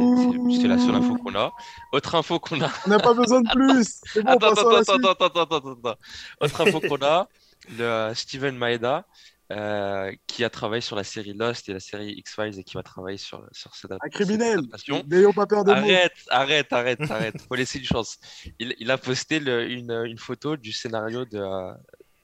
[0.61, 1.53] C'est- la seule info qu'on a.
[1.93, 2.71] Autre info qu'on a.
[2.87, 4.01] On n'a pas besoin de plus.
[4.25, 5.95] Bon, Attends, la attends, attends, attends, attends, attends.
[6.41, 7.29] Autre info qu'on a,
[7.79, 9.05] le euh, Steven Maeda,
[9.53, 12.83] euh, qui a travaillé sur la série Lost et la série X-Files et qui va
[12.83, 14.61] travailler sur, sur cette, Un criminel.
[15.09, 15.79] N'ayons pas peur des mots.
[15.79, 17.41] Arrête, arrête, arrête, arrête.
[17.49, 18.19] Faut laisser une chance.
[18.59, 21.73] Il, il a posté le- une, une photo du scénario de, euh,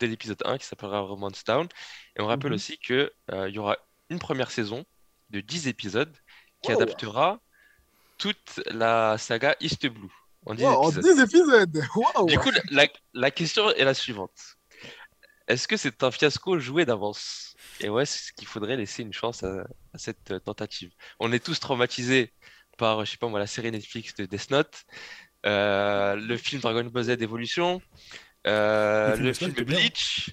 [0.01, 1.69] de l'épisode 1 qui s'appellera Romance Town.
[2.17, 2.57] Et on rappelle Mhm.
[2.57, 3.09] aussi qu'il
[3.51, 3.77] y aura
[4.11, 4.85] une première saison
[5.33, 6.15] de 10 épisodes
[6.63, 6.83] qui Wow.
[6.83, 7.41] adaptera
[8.19, 10.13] toute la saga East Blue
[10.47, 11.17] en 10 Wow, en épisodes.
[11.17, 11.83] 10 épisodes.
[11.97, 12.27] Waouh.
[12.27, 14.39] Du coup, la, la question est la suivante.
[15.49, 17.55] Est-ce que c'est un fiasco joué d'avance?
[17.81, 20.93] Et ouais, c'est ce qu'il faudrait laisser une chance à, à cette euh, tentative.
[21.19, 22.33] On est tous traumatisés
[22.79, 24.85] par, je sais pas moi, la série Netflix de Death Note,
[25.45, 27.83] euh, le film Dragon Ball Z Evolution,
[28.47, 29.67] euh, Le film le film.
[29.67, 30.31] Bleach,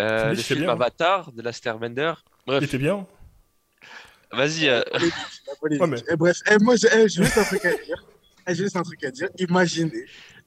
[0.00, 0.70] euh, le film bien.
[0.70, 2.14] Avatar de Laster Bender.
[2.16, 3.06] Il Bref, était bien.
[4.32, 4.68] Vas-y.
[4.68, 5.82] euh, La politique.
[5.82, 8.04] Ouais, mais- Et bref, eh, moi, j'ai eh, juste un truc à dire.
[8.46, 9.28] Eh, J'ai juste un truc à dire.
[9.38, 10.04] Imaginez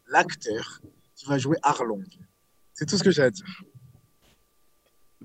[0.07, 0.79] l'acteur
[1.15, 2.03] qui va jouer Arlong.
[2.73, 3.45] C'est tout ce que j'ai à dire.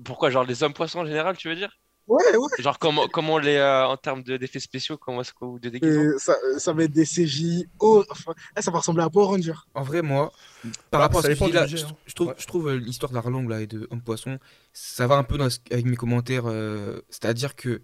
[0.03, 1.71] Pourquoi, genre les hommes poissons en général, tu veux dire?
[2.07, 2.47] Ouais, ouais.
[2.63, 6.15] Genre comment, comment les, euh, en termes de- d'effets spéciaux, comment est-ce que de déguisement?
[6.15, 7.67] Et ça, ça va être des CJ.
[7.79, 9.53] Oh, enfin, eh, ça va ressembler à Power Ranger.
[9.75, 10.31] En vrai, moi,
[10.63, 11.89] par Bah, rapport à ça ce que là, budget, je, hein.
[12.07, 12.35] je trouve, Ouais.
[12.37, 14.39] je trouve euh, l'histoire d'Arlong là et de Homme Poisson,
[14.73, 16.45] ça va un peu dans avec mes commentaires.
[16.47, 17.81] euh, C'est-à-dire que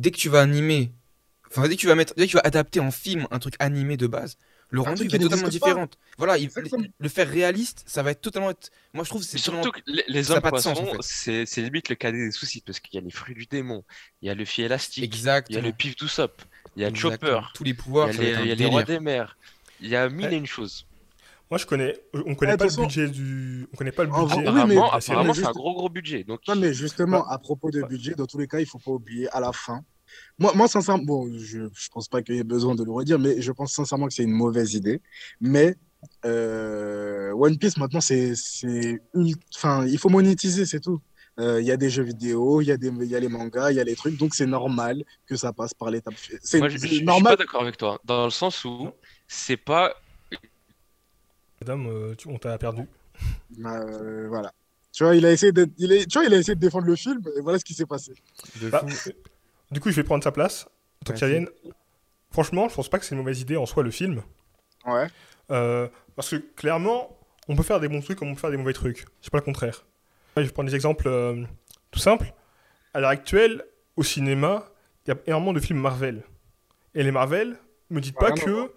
[0.00, 0.92] dès que tu vas animer,
[1.48, 3.54] enfin dès que tu vas mettre, dès que tu vas adapter en film un truc
[3.58, 4.36] animé de base,
[4.72, 5.88] le rendu truc va être totalement différent.
[6.16, 6.48] Voilà, il-
[6.98, 8.50] le faire réaliste, ça va être totalement.
[8.50, 10.50] être- Moi, je trouve que c'est totalement- Surtout que les, les ça a hommes pas
[10.52, 11.44] de sens, en poissons, fait.
[11.46, 13.84] c'est limite le cadet des soucis parce qu'il y a les fruits du démon,
[14.22, 16.42] il y a le fil élastique, il y a le pif d'Usopp,
[16.76, 17.40] il y a exactement.
[17.40, 19.00] Chopper, Tous les il y pouvoirs, a les, un il y a les rois des
[19.00, 19.36] mers,
[19.80, 20.34] il y a mille Ouais.
[20.34, 20.86] et une choses.
[21.50, 21.98] Moi, je connais.
[22.14, 23.66] On connaît Eh, pas le budget du.
[23.72, 24.34] On connaît pas le En budget.
[24.36, 26.22] vrai, Apparemment, mais- apparemment c'est un juste- gros gros budget.
[26.22, 27.26] Donc, Non, mais justement, Ouais.
[27.28, 29.82] à propos de budget, dans tous les cas, il faut pas oublier à la fin.
[30.38, 33.18] Moi, moi sincèrement, bon, je, je pense pas qu'il y ait besoin de le redire,
[33.18, 35.00] mais je pense sincèrement que c'est une mauvaise idée.
[35.40, 35.76] Mais
[36.24, 38.32] euh, One Piece, maintenant, c'est,
[39.54, 41.00] enfin, il faut monétiser, c'est tout.
[41.38, 43.28] Euh, Il y a des jeux vidéo, il y a des, il y a les
[43.28, 46.14] mangas, il y a les trucs, donc c'est normal que ça passe par l'étape.
[46.42, 47.36] C'est moi, je, suis normal.
[47.36, 48.90] pas d'accord avec toi, dans le sens où
[49.28, 49.94] c'est pas
[51.60, 52.82] Madame, euh, tu- on t'a perdu.
[53.64, 54.52] Euh, voilà.
[54.92, 56.86] Tu vois, il a essayé de, il est, tu vois, il a essayé de défendre
[56.86, 58.12] le film, et voilà ce qui s'est passé.
[58.60, 59.10] De Bah, fou.
[59.70, 60.68] Du coup, je vais prendre sa place.
[61.04, 61.48] Tant qu'Ariane.
[62.30, 64.22] Franchement, je pense pas que c'est une mauvaise idée en soi le film.
[64.86, 65.08] Ouais.
[65.50, 67.16] Euh, parce que clairement,
[67.48, 69.04] on peut faire des bons trucs comme on peut faire des mauvais trucs.
[69.20, 69.84] C'est pas le contraire.
[70.36, 71.44] Je vais prendre des exemples euh,
[71.90, 72.32] tout simples.
[72.94, 73.64] À l'heure actuelle,
[73.96, 74.64] au cinéma,
[75.06, 76.22] il y a énormément de films Marvel.
[76.94, 77.56] Et les Marvel,
[77.90, 78.72] me dites pas que.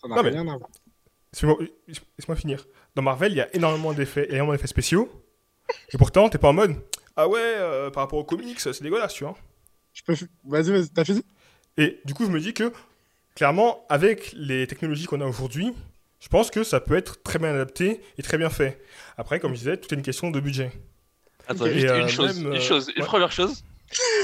[0.00, 0.70] Ça n'a rien à voir.
[1.32, 2.66] Laisse-moi laisse-moi finir.
[2.94, 5.10] Dans Marvel, il y a énormément d'effets, énormément d'effets spéciaux.
[5.92, 6.76] Et pourtant, t'es pas en mode.
[7.16, 9.36] Ah ouais, euh, par rapport aux comics, c'est dégueulasse, tu vois.
[9.98, 10.14] Je peux...
[10.44, 11.24] Vas-y, vas-y, t'as fini?
[11.76, 12.72] Et du coup, je me dis que,
[13.34, 15.74] clairement, avec les technologies qu'on a aujourd'hui,
[16.20, 18.80] je pense que ça peut être très bien adapté et très bien fait.
[19.16, 20.70] Après, comme je disais, tout est une question de budget.
[21.48, 23.08] Attends, juste euh, une chose, même, une euh, chose, une ouais.
[23.08, 23.64] première chose.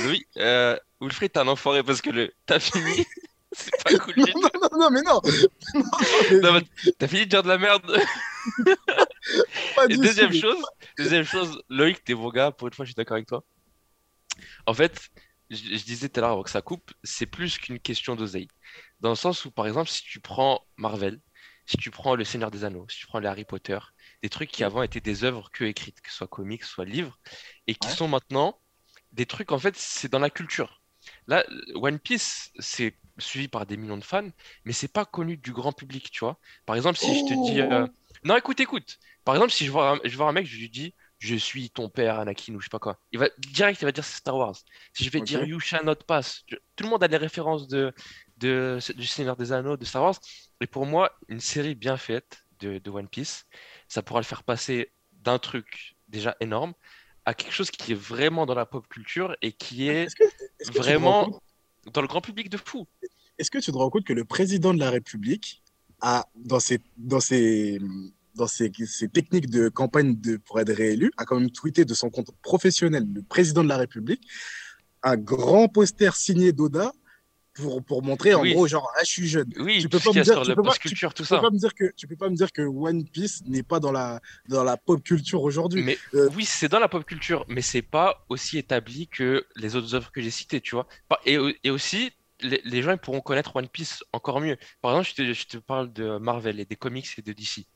[0.05, 3.05] Louis, euh, Wilfried, t'es un enfoiré parce que le t'as fini.
[3.53, 4.15] C'est pas cool.
[4.17, 5.21] Non, non, non, mais non!
[5.25, 5.81] Non,
[6.31, 8.01] mais Non, mais T'as fini de dire de la merde.
[9.89, 10.63] Et deuxième chose,
[10.99, 13.45] deuxième chose, Loïc, t'es bon gars, pour une fois, je suis d'accord avec toi.
[14.67, 15.11] En fait,
[15.55, 18.49] je, je disais tout à l'heure avant que ça coupe, c'est plus qu'une question d'oseille.
[19.01, 21.21] Dans le sens où, par exemple, si tu prends Marvel,
[21.67, 23.79] si tu prends Le Seigneur des Anneaux, si tu prends les Harry Potter,
[24.23, 27.19] des trucs qui avant étaient des œuvres que écrites, que ce soit comics, soit livres,
[27.67, 27.91] et qui Ouais.
[27.91, 28.61] sont maintenant
[29.13, 30.83] des trucs, en fait, c'est dans la culture.
[31.27, 34.29] Là, One Piece, c'est suivi par des millions de fans,
[34.65, 36.39] mais c'est pas connu du grand public, tu vois.
[36.67, 37.61] Par exemple, si je te dis.
[37.61, 37.87] euh,
[38.25, 38.99] Non, écoute, écoute.
[39.25, 41.71] Par exemple, si je vois un, je vois un mec, je lui dis Je suis
[41.71, 42.99] ton père, Anakin, ou je sais pas quoi.
[43.11, 44.57] Il va direct, il va dire c'est Star Wars.
[44.93, 47.67] Si je vais dire You shall not pass, je- tout le monde a les références
[47.67, 47.95] de,
[48.37, 50.19] de, du Seigneur des Anneaux, de Star Wars.
[50.61, 53.47] Et pour moi, une série bien faite de, de One Piece,
[53.89, 56.75] ça pourra le faire passer d'un truc déjà énorme
[57.25, 60.77] à quelque chose qui est vraiment dans la pop culture et qui est que, que
[60.77, 61.41] vraiment
[61.91, 62.87] dans le grand public de fou.
[63.39, 65.63] est-ce que tu te rends compte que le président de la République
[66.03, 67.81] a, dans ses, dans ses,
[68.35, 71.95] dans ses, ses techniques de campagne de, pour être réélu, a quand même tweeté de
[71.95, 74.23] son compte professionnel, le président de la République,
[75.03, 76.93] un grand poster signé d'Oda
[77.55, 78.53] pour, pour montrer en Oui.
[78.53, 79.49] gros, genre, ah, je suis jeune.
[79.61, 80.97] Oui, Tu peux pas me dire- tu peux pas- tout Tu
[81.29, 83.79] peux pas me dire que tu peux pas me dire que One Piece n'est pas
[83.79, 85.85] dans la dans la pop culture aujourd'hui.
[85.85, 89.77] Mais Euh, oui, c'est dans la pop culture, mais c'est pas aussi établi que les
[89.77, 90.89] autres œuvres que j'ai citées, tu vois.
[91.27, 94.57] Et, et aussi, les, les gens ils pourront connaître One Piece encore mieux.
[94.83, 97.67] Par exemple, je te, je te parle de Marvel et des comics et de DC.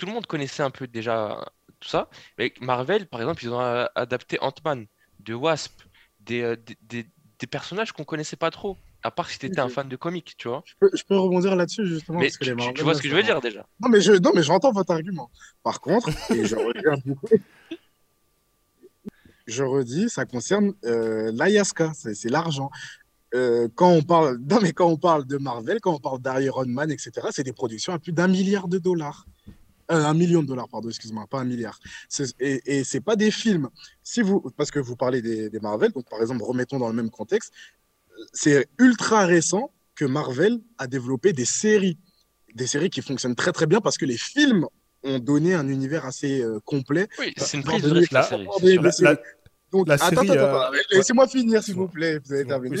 [0.00, 1.46] Tout le monde connaissait un peu déjà
[1.78, 2.08] tout ça,
[2.38, 3.60] mais Marvel, par exemple, ils ont
[3.94, 4.86] adapté Ant-Man,
[5.18, 5.82] de Wasp,
[6.20, 7.06] des, euh, des, des-
[7.38, 10.34] des personnages qu'on connaissait pas trop, à part si tu étais un fan de comics,
[10.38, 10.62] tu vois.
[10.64, 13.10] Je peux, je peux rebondir là-dessus justement Mais parce que tu, les vois ce que
[13.10, 13.66] je veux dire déjà.
[13.80, 15.30] Non mais je non mais j'entends votre argument.
[15.62, 16.56] Par contre, et je
[17.04, 17.28] beaucoup,
[19.46, 22.70] je redis, ça concerne euh, l'Ayaska, c'est c'est l'argent.
[23.34, 26.66] Euh, quand on parle, non mais quand on parle de Marvel, quand on parle d'Iron
[26.66, 29.26] Man, etc., c'est des productions à plus d'un milliard de dollars.
[29.90, 31.78] Euh, un million de dollars, pardon, excuse-moi, pas un milliard.
[32.38, 33.68] Et, et c'est pas des films.
[34.04, 36.94] Si vous, parce que vous parlez des, des Marvel, donc par exemple, remettons dans le
[36.94, 37.52] même contexte,
[38.32, 41.98] c'est ultra récent que Marvel a développé des séries,
[42.54, 44.66] des séries qui fonctionnent très très bien parce que les films
[45.02, 47.08] ont donné un univers assez euh, complet.
[47.18, 48.46] Oui, c'est une Bah, prise de risque, la là- série.
[48.76, 49.20] La- la-
[49.72, 52.20] Donc, La attends, série, attends, euh, attends, laissez-moi finir s'il vous plaît.
[52.24, 52.76] Vous avez terminé.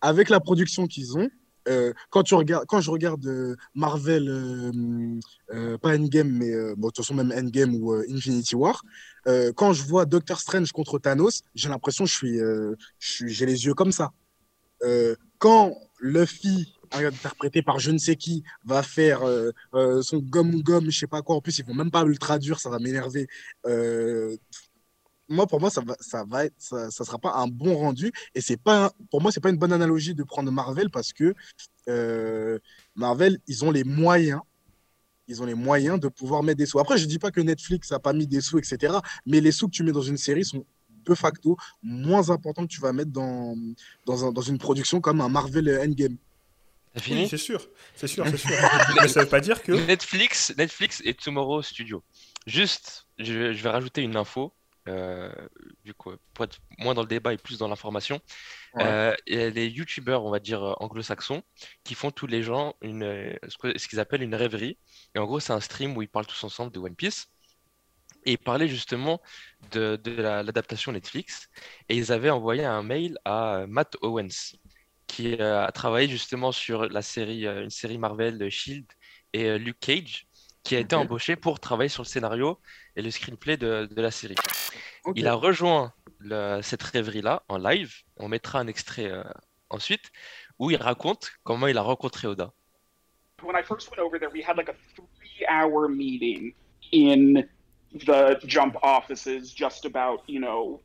[0.00, 1.28] Avec la production qu'ils ont,
[1.68, 6.96] euh, quand, tu regardes, quand je regarde euh, Marvel, euh, pas Endgame, mais de toute
[6.96, 8.82] façon même Endgame ou Infinity War,
[9.56, 12.14] quand je vois Doctor Strange contre Thanos, j'ai l'impression que je
[13.00, 14.12] suis, j'ai les yeux comme ça.
[15.38, 19.20] Quand Luffy, interprété par je ne sais qui, va faire
[20.02, 22.60] son gomme gomme, je sais pas quoi, en plus ils vont même pas le traduire,
[22.60, 23.26] ça va m'énerver.
[25.28, 28.12] Moi, pour moi, ça va, ça va être, ça, ça, sera pas un bon rendu,
[28.34, 31.34] et c'est pas, pour moi, c'est pas une bonne analogie de prendre Marvel parce que
[32.94, 34.40] Marvel, ils ont les moyens
[35.28, 36.78] ils ont les moyens de pouvoir mettre des sous.
[36.78, 38.94] Après, je ne dis pas que Netflix n'a pas mis des sous, etc.
[39.26, 40.64] Mais les sous que tu mets dans une série sont
[41.04, 43.56] de facto moins importants que tu vas mettre dans,
[44.06, 46.16] dans, dans une production comme un Marvel Endgame.
[47.08, 48.50] Oui, c'est sûr, c'est sûr, c'est sûr.
[49.02, 52.04] Mais ça veut pas dire que Netflix, Netflix et Tomorrow Studio.
[52.46, 54.52] Juste, je, je vais rajouter une info.
[54.86, 55.32] Euh,
[55.84, 58.20] du coup, pour être moins dans le débat et plus dans l'information,
[58.78, 61.42] euh, il y a les youtubeurs, on va dire euh, anglo-saxons,
[61.84, 64.78] qui font tous les gens une, ce qu'ils appellent une rêverie.
[65.14, 67.28] Et en gros, c'est un stream où ils parlent tous ensemble de One Piece.
[68.26, 69.20] Et ils parlaient justement
[69.72, 71.48] de, de l'adaptation Netflix.
[71.88, 74.56] Et ils avaient envoyé un mail à Matt Owens,
[75.06, 78.86] qui a travaillé justement sur la série, une série Marvel Shield
[79.34, 80.26] et Luke Cage
[80.64, 82.58] qui a été embauché pour travailler sur le scénario
[82.96, 84.34] et le screenplay de, de la série.
[85.14, 88.02] Il a rejoint le, cette rêverie-là en live.
[88.16, 89.22] On mettra un extrait euh,
[89.68, 90.10] ensuite
[90.58, 92.52] où il raconte comment il a rencontré Oda.
[93.42, 96.54] When I first went over there, we had like a three-hour meeting
[96.92, 97.46] in
[97.92, 100.80] the jump offices just about, you know,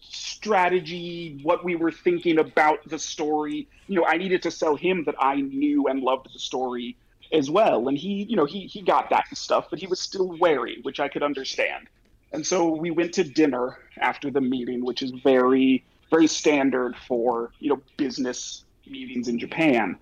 [0.00, 3.68] strategy, what we were thinking about the story.
[3.88, 6.96] You know, I needed to sell him that I knew and loved the story
[7.32, 7.88] as well.
[7.88, 11.00] And he, you know, he he got that stuff, but he was still wary, which
[11.00, 11.88] I could understand.
[12.32, 17.50] And so we went to dinner after the meeting, which is very very standard for
[17.58, 19.96] you know business meetings in Japan.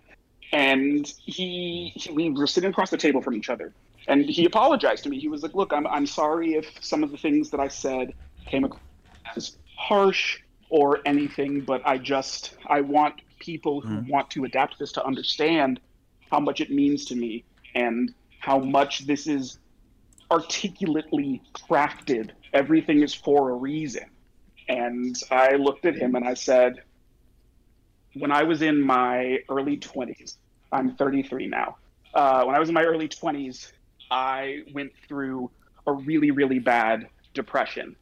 [0.53, 3.73] And he, he we were sitting across the table from each other,
[4.07, 5.19] and he apologized to me.
[5.19, 8.15] He was like, "Look, I'm I'm sorry if some of the things that I said
[8.47, 8.81] came across
[9.35, 14.09] as harsh or anything, but I just I want people who mm.
[14.09, 15.81] want to adapt this to understand
[16.31, 19.59] how much it means to me and how much this is
[20.31, 22.31] articulately crafted.
[22.53, 24.05] Everything is for a reason.
[24.69, 26.83] And I looked at him and I said,
[28.15, 30.37] when I was in my early 20s,
[30.73, 31.77] I'm 33 now.
[32.15, 33.73] Uh, when I was in my early 20s,
[34.11, 35.51] I went through
[35.87, 37.95] a really, really bad depression.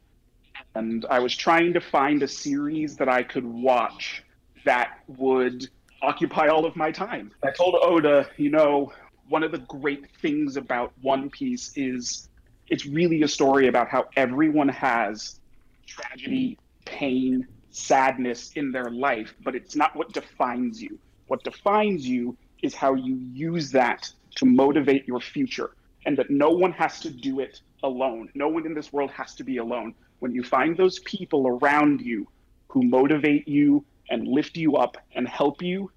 [0.73, 4.23] And I was trying to find a series that I could watch
[4.65, 5.67] that would
[6.01, 7.31] occupy all of my time.
[7.43, 8.91] I told Oda, you know,
[9.29, 12.29] one of the great things about One Piece is
[12.67, 15.39] it's really a story about how everyone has
[15.85, 20.97] tragedy, pain, sadness in their life, but it's not what defines you.
[21.27, 25.71] What defines you is how you use that to motivate your future,
[26.05, 28.29] and that no one has to do it alone.
[28.35, 29.93] No one in this world has to be alone.
[30.19, 32.27] When you find those people around you
[32.67, 35.91] who motivate you and lift you up and help you,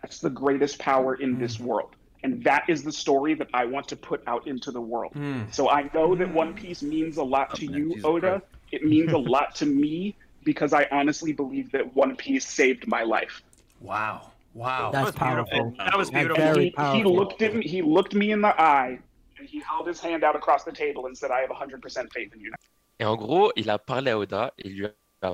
[0.00, 1.66] that's the greatest power in this mm.
[1.66, 1.94] world.
[2.24, 5.12] And that is the story that I want to put out into the world.
[5.14, 5.52] Mm.
[5.52, 8.42] So I know that One Piece means a lot to you, Oda.
[8.70, 13.02] It means a lot to me because I honestly believe that One Piece saved my
[13.02, 13.42] life.
[13.80, 14.30] Wow.
[14.54, 14.90] Wow.
[14.92, 15.70] That's that powerful.
[15.70, 15.84] Beautiful.
[15.84, 16.58] That was beautiful.
[16.58, 18.98] He, he, looked at me, he looked me in the eye
[19.38, 22.32] and he held his hand out across the table and said, I have 100% faith
[22.34, 22.52] in you.
[23.00, 24.90] Et en gros, il a parlé à Oda et il lui a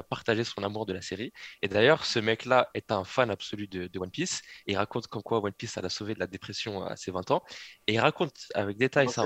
[0.09, 1.33] partager son amour de la série.
[1.63, 4.43] Et d'ailleurs, ce mec-là est un fan absolu de, One Piece.
[4.67, 7.31] Et il raconte comme quoi One Piece l'a sauvé de la dépression à ses 20
[7.31, 7.43] ans.
[7.87, 9.25] Et il raconte avec détail sa,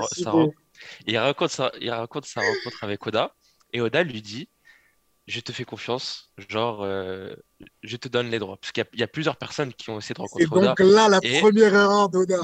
[1.05, 3.35] il raconte sa, il raconte sa rencontre avec Oda.
[3.73, 4.49] Et Oda lui dit
[5.27, 7.35] Je te fais confiance, genre, euh,
[7.81, 8.57] je te donne les droits.
[8.57, 10.61] Parce qu'il y, a plusieurs personnes qui ont essayé de rencontrer Oda.
[10.61, 12.41] Et donc là, la première erreur d'Oda.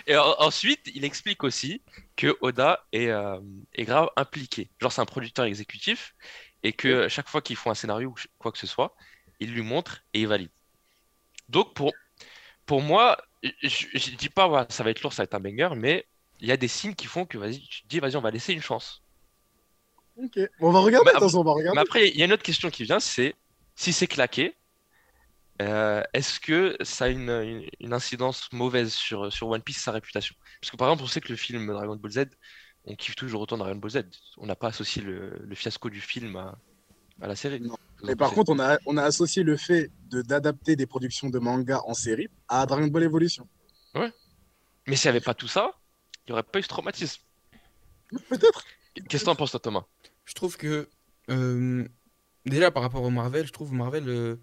[0.07, 1.81] Et ensuite, il explique aussi
[2.15, 3.39] que Oda est, euh,
[3.73, 4.69] est grave impliqué.
[4.79, 6.15] Genre, c'est un producteur exécutif
[6.63, 8.95] et que chaque fois qu'ils font un scénario ou quoi que ce soit,
[9.39, 10.51] il lui montre et il valide.
[11.49, 11.91] Donc, pour,
[12.65, 15.69] pour moi, je, ne dis pas, ça va être lourd, ça va être un banger,
[15.75, 16.05] mais
[16.39, 18.31] il y a des signes qui font que, vas-y, tu te dis, vas-y, on va
[18.31, 19.01] laisser une chance.
[20.17, 21.75] Ok, on va regarder, on va regarder.
[21.75, 23.35] Mais après, il y a une autre question qui vient, c'est
[23.75, 24.55] si c'est claqué,
[25.61, 30.35] euh, est-ce que ça a une, incidence mauvaise sur, sur One Piece, sa réputation?
[30.59, 32.25] Parce que par exemple, on sait que le film Dragon Ball Z,
[32.85, 34.03] on kiffe toujours autant Dragon Ball Z.
[34.37, 36.57] On n'a pas associé le, fiasco du film à,
[37.19, 37.61] la série.
[38.03, 41.81] Mais par contre, on a, on a associé le fait d'adapter des productions de manga
[41.85, 43.47] en série à Dragon Ball Evolution.
[43.93, 44.11] Ouais.
[44.87, 45.73] Mais s'il n'y avait pas tout ça,
[46.25, 47.21] il n'y aurait pas eu ce traumatisme.
[48.29, 48.65] Peut-être.
[49.07, 49.85] Qu'est-ce que t'en penses, toi, Thomas?
[50.25, 50.89] Je trouve que.
[51.29, 51.87] Euh,
[52.45, 54.09] déjà, par rapport au Marvel, je trouve Marvel.
[54.09, 54.41] Euh,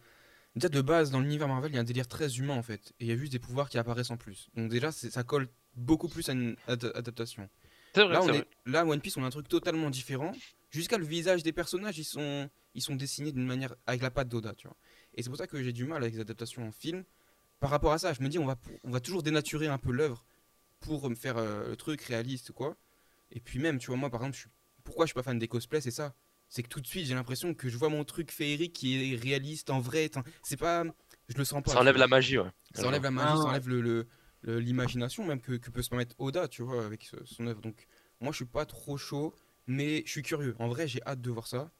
[0.59, 2.92] Déjà, de base, dans l'univers Marvel, il y a un délire très humain en fait.
[3.01, 4.49] Et il y a juste des pouvoirs qui apparaissent en plus.
[4.55, 7.49] Donc, déjà, ça colle beaucoup plus à une adaptation.
[7.94, 8.38] C'est vrai, Là, on vrai.
[8.38, 8.47] est...
[8.66, 10.33] là, One Piece, on a un truc totalement différent.
[10.71, 14.29] Jusqu'à le visage des personnages, ils sont, ils sont dessinés d'une manière avec la patte
[14.29, 14.77] d'Oda, tu vois.
[15.14, 17.05] Et c'est pour ça que j'ai du mal avec les adaptations en film.
[17.61, 19.90] Par rapport à ça, je me dis, on va, on va toujours dénaturer un peu
[19.92, 20.25] l'œuvre
[20.81, 22.77] pour me faire euh, le truc réaliste, quoi.
[23.31, 24.51] Et puis même, tu vois, moi, par exemple, je suis...
[24.85, 26.14] pourquoi je suis pas fan des cosplays, c'est ça.
[26.49, 29.17] C'est que tout de suite, j'ai l'impression que je vois mon truc féerique qui est
[29.17, 30.11] réaliste en vrai.
[30.43, 30.85] C'est pas,
[31.29, 31.73] je le sens pas.
[31.73, 32.51] Ça enlève la magie, ouais.
[32.75, 34.07] Ça enlève la magie, Ah ça enlève le, le-
[34.43, 37.61] le- l'imagination même que, que peut se permettre Oda, tu vois, avec ce- son œuvre.
[37.61, 37.87] Donc
[38.21, 39.35] moi je suis pas trop chaud,
[39.67, 40.55] mais je suis curieux.
[40.59, 41.71] En vrai j'ai hâte de voir ça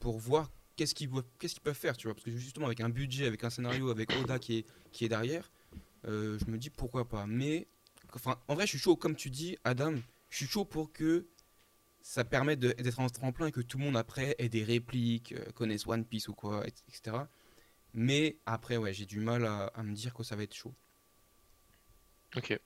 [0.00, 2.80] pour voir qu'est-ce qu'ils peuvent- qu'est-ce qu'ils peuvent faire, tu vois, parce que justement avec
[2.80, 5.50] un budget, avec un scénario, avec Oda qui est, qui est derrière,
[6.06, 7.26] euh, je me dis pourquoi pas.
[7.26, 7.68] Mais
[8.14, 9.94] enfin, en vrai je suis chaud, comme tu dis, Adam,
[10.28, 11.28] je suis chaud pour que
[12.02, 15.32] ça permette de- d'être un tremplin et que tout le monde après ait des répliques,
[15.32, 17.28] euh, connaisse One Piece ou quoi, et- etc.
[17.94, 20.74] Mais après, ouais, j'ai du mal à, à me dire que ça va être chaud.
[22.36, 22.58] Ok.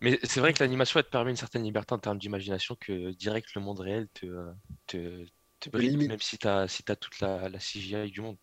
[0.00, 3.12] Mais c'est vrai que l'animation, elle te permet une certaine liberté en termes d'imagination que
[3.12, 4.26] direct le monde réel te,
[4.86, 5.24] te,
[5.60, 6.10] te limite.
[6.10, 8.38] même si t'as si t'as toute la, la CGI du monde.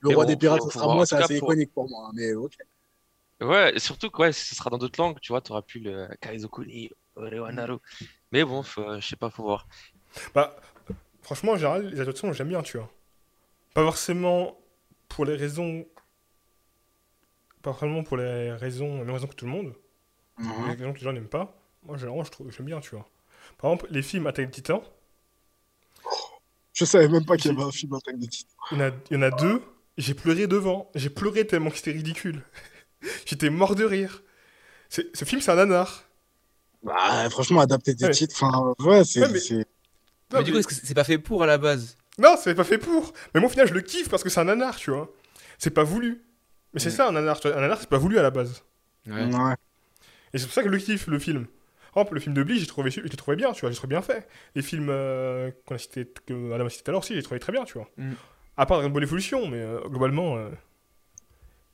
[0.00, 1.88] Le Mais roi bon, des pirates, ce sera moi, En c'est assez faut- iconique pour
[1.88, 2.08] moi.
[2.08, 2.54] hein, Mais ok.
[3.40, 6.90] Ouais, surtout que ouais, ce sera dans d'autres langues, tu vois, t'auras plus le Kaizokuni,
[7.16, 7.78] Orewanaru.
[8.32, 9.66] Mais bon, faut, euh, je sais pas, faut voir.
[10.34, 10.56] Bah,
[11.22, 12.90] franchement, en général, les adaptations, j'aime bien, tu vois.
[13.74, 14.58] Pas forcément
[15.08, 15.86] pour les raisons.
[17.62, 19.74] Pas vraiment pour les raisons, les mêmes raisons que tout le monde.
[20.38, 21.54] Les raisons que les gens n'aiment pas.
[21.84, 23.08] Moi, généralement, je trouve, j'aime bien, tu vois.
[23.58, 24.82] Par exemple, les films Attaque des Titans,
[26.72, 28.50] Je savais même pas qu'il y avait un film Attaque des Titans.
[28.72, 29.62] il y en a, il y en a deux,
[29.98, 30.90] j'ai pleuré devant.
[30.94, 32.42] J'ai pleuré tellement que c'était ridicule.
[33.26, 34.22] J'étais mort de rire.
[34.88, 36.04] Ce film, c'est un nanar.
[36.82, 38.10] Bah, franchement, adapter des Ouais.
[38.10, 39.20] titres, enfin, ouais, c'est.
[39.20, 41.58] Ouais, mais- Non, mais du mais- coup, est-ce que c'est pas fait pour à la
[41.58, 41.96] base?
[42.18, 43.12] Non, c'est pas fait pour.
[43.34, 45.10] Mais moi, au final, je le kiffe parce que c'est un nanar, tu vois.
[45.58, 46.22] C'est pas voulu.
[46.74, 46.96] Mais c'est Ouais.
[46.96, 47.38] ça, un nanar.
[47.40, 47.56] tu vois.
[47.56, 48.62] Un nanar, c'est pas voulu à la base.
[49.06, 49.24] Ouais.
[49.24, 49.54] Ouais.
[50.34, 51.46] Et c'est pour ça que je le kiffe, le film.
[51.94, 53.76] Par exemple, le film de Blee, j'ai trouvé, je l'ai trouvé bien, tu vois, j'ai
[53.76, 54.26] trouvé bien fait.
[54.54, 57.22] Les films euh, qu'on a cité, que Adam a cité tout à l'heure aussi, j'ai
[57.22, 57.86] trouvé très bien, tu vois.
[57.98, 58.12] Mm.
[58.56, 60.48] À part Dragon Ball Evolution, mais euh, globalement, euh,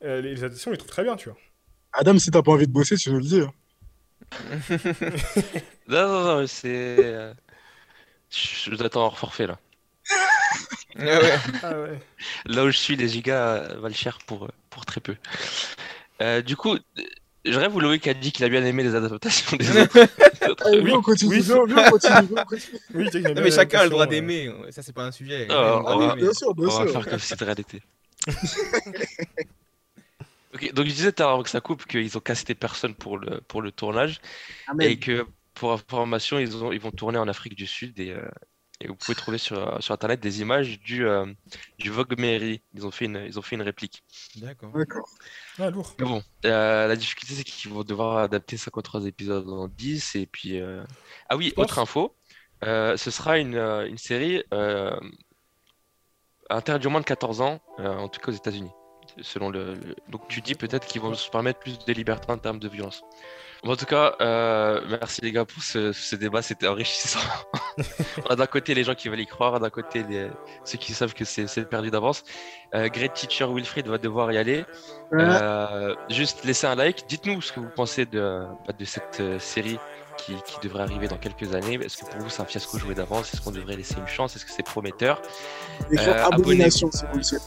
[0.05, 1.39] euh, les, les adaptations, je les trouve très bien, tu vois.
[1.93, 3.43] Adam, si t'as pas envie de bosser, tu nous le dis.
[5.89, 6.97] Non, non, non, c'est.
[6.99, 7.33] euh,
[8.31, 9.59] Je dois hors forfait là.
[10.99, 11.21] Ouais.
[11.63, 11.99] Ah ouais.
[12.47, 15.15] Là où je suis, les gigas euh, valent cher pour, euh, pour très peu.
[16.21, 16.77] Euh, du coup,
[17.45, 19.99] je rêve où Loïc a dit qu'il a bien aimé les adaptations des autres.
[20.65, 21.53] Allez, Oui, on continue, oui.
[21.53, 25.47] on on mais chacun a le droit d'aimer, ouais, ça c'est pas un sujet.
[25.51, 26.17] Ah, Chacun a le droit on va-.
[26.17, 27.83] Bien sûr, bien On va faire comme si c'était réalité.
[30.73, 33.19] Donc je disais tout à l'heure avant que ça coupe qu'ils ont casté personne pour
[33.19, 34.21] le, pour le tournage
[34.67, 34.89] Amen.
[34.91, 38.29] et que pour information, ils, ont, ils vont tourner en Afrique du Sud et, euh,
[38.81, 41.27] et vous pouvez trouver sur, sur internet des images du, euh,
[41.79, 42.63] du Vogue Mary.
[42.75, 44.05] Ils ont fait une, ils ont fait une réplique.
[44.37, 44.73] D'accord.
[44.73, 45.09] D'accord.
[45.59, 45.95] Ah, lourd.
[45.99, 50.27] Mais bon, euh, la difficulté c'est qu'ils vont devoir adapter 53 épisodes en 10 et
[50.27, 50.61] puis...
[50.61, 50.85] euh,
[51.29, 51.65] Ah oui, pense.
[51.65, 52.17] autre info,
[52.65, 54.97] euh, ce sera une, une série euh,
[56.51, 58.71] interdite au moins de 14 ans, euh, en tout cas aux États-Unis.
[59.23, 62.39] Selon le, le- Donc tu dis peut-être qu'ils vont se permettre plus de liberté en
[62.39, 63.03] termes de violence.
[63.65, 67.19] Bon, en tout cas, euh, merci les gars pour ce, ce débat, c'était enrichissant.
[68.25, 70.31] On a d'un côté les gens qui veulent y croire, d'un côté les-
[70.65, 72.23] ceux qui savent que c'est perdu d'avance.
[72.75, 74.65] Euh, Great Teacher Wilfried va devoir y aller.
[75.13, 77.07] Euh, juste laissez un like.
[77.09, 79.79] Dites-nous ce que vous pensez de, bah, de cette euh, série
[80.19, 81.81] qui, qui devrait arriver dans quelques années.
[81.83, 83.35] Est-ce que pour vous c'est un fiasco joué d'avance?
[83.35, 84.37] Est-ce qu'on devrait laisser une chance?
[84.37, 85.21] Est-ce que c'est prometteur?
[86.33, 87.39] Abomination, si vous le.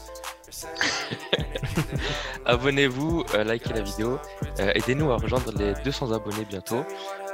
[2.44, 4.18] Abonnez-vous, euh, likez la vidéo.
[4.60, 6.84] Euh, Aidez-nous à rejoindre les 200 abonnés bientôt.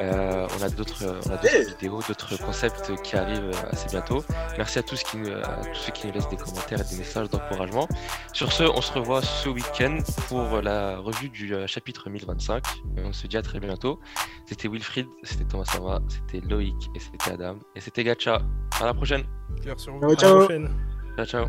[0.00, 1.66] Euh, on a d'autres Hey.
[1.66, 4.22] vidéos, d'autres concepts qui arrivent assez bientôt.
[4.56, 6.96] Merci à tous, qui, nous- à tous ceux qui nous laissent des commentaires et des
[6.98, 7.88] messages d'encouragement.
[8.32, 12.62] Sur ce, on se revoit ce week-end pour la revue du euh, chapitre 1025.
[12.96, 13.98] Et on se dit à très bientôt.
[14.46, 17.56] C'était Wilfried, c'était Thomas Sama, c'était Loïc et c'était Adam.
[17.74, 18.40] Et c'était Gacha.
[18.80, 19.24] À la prochaine.
[19.64, 20.00] Cœur sur vous.
[20.00, 20.38] Ciao, À la ciao.
[20.44, 20.70] prochaine.
[21.16, 21.46] Ciao, ciao.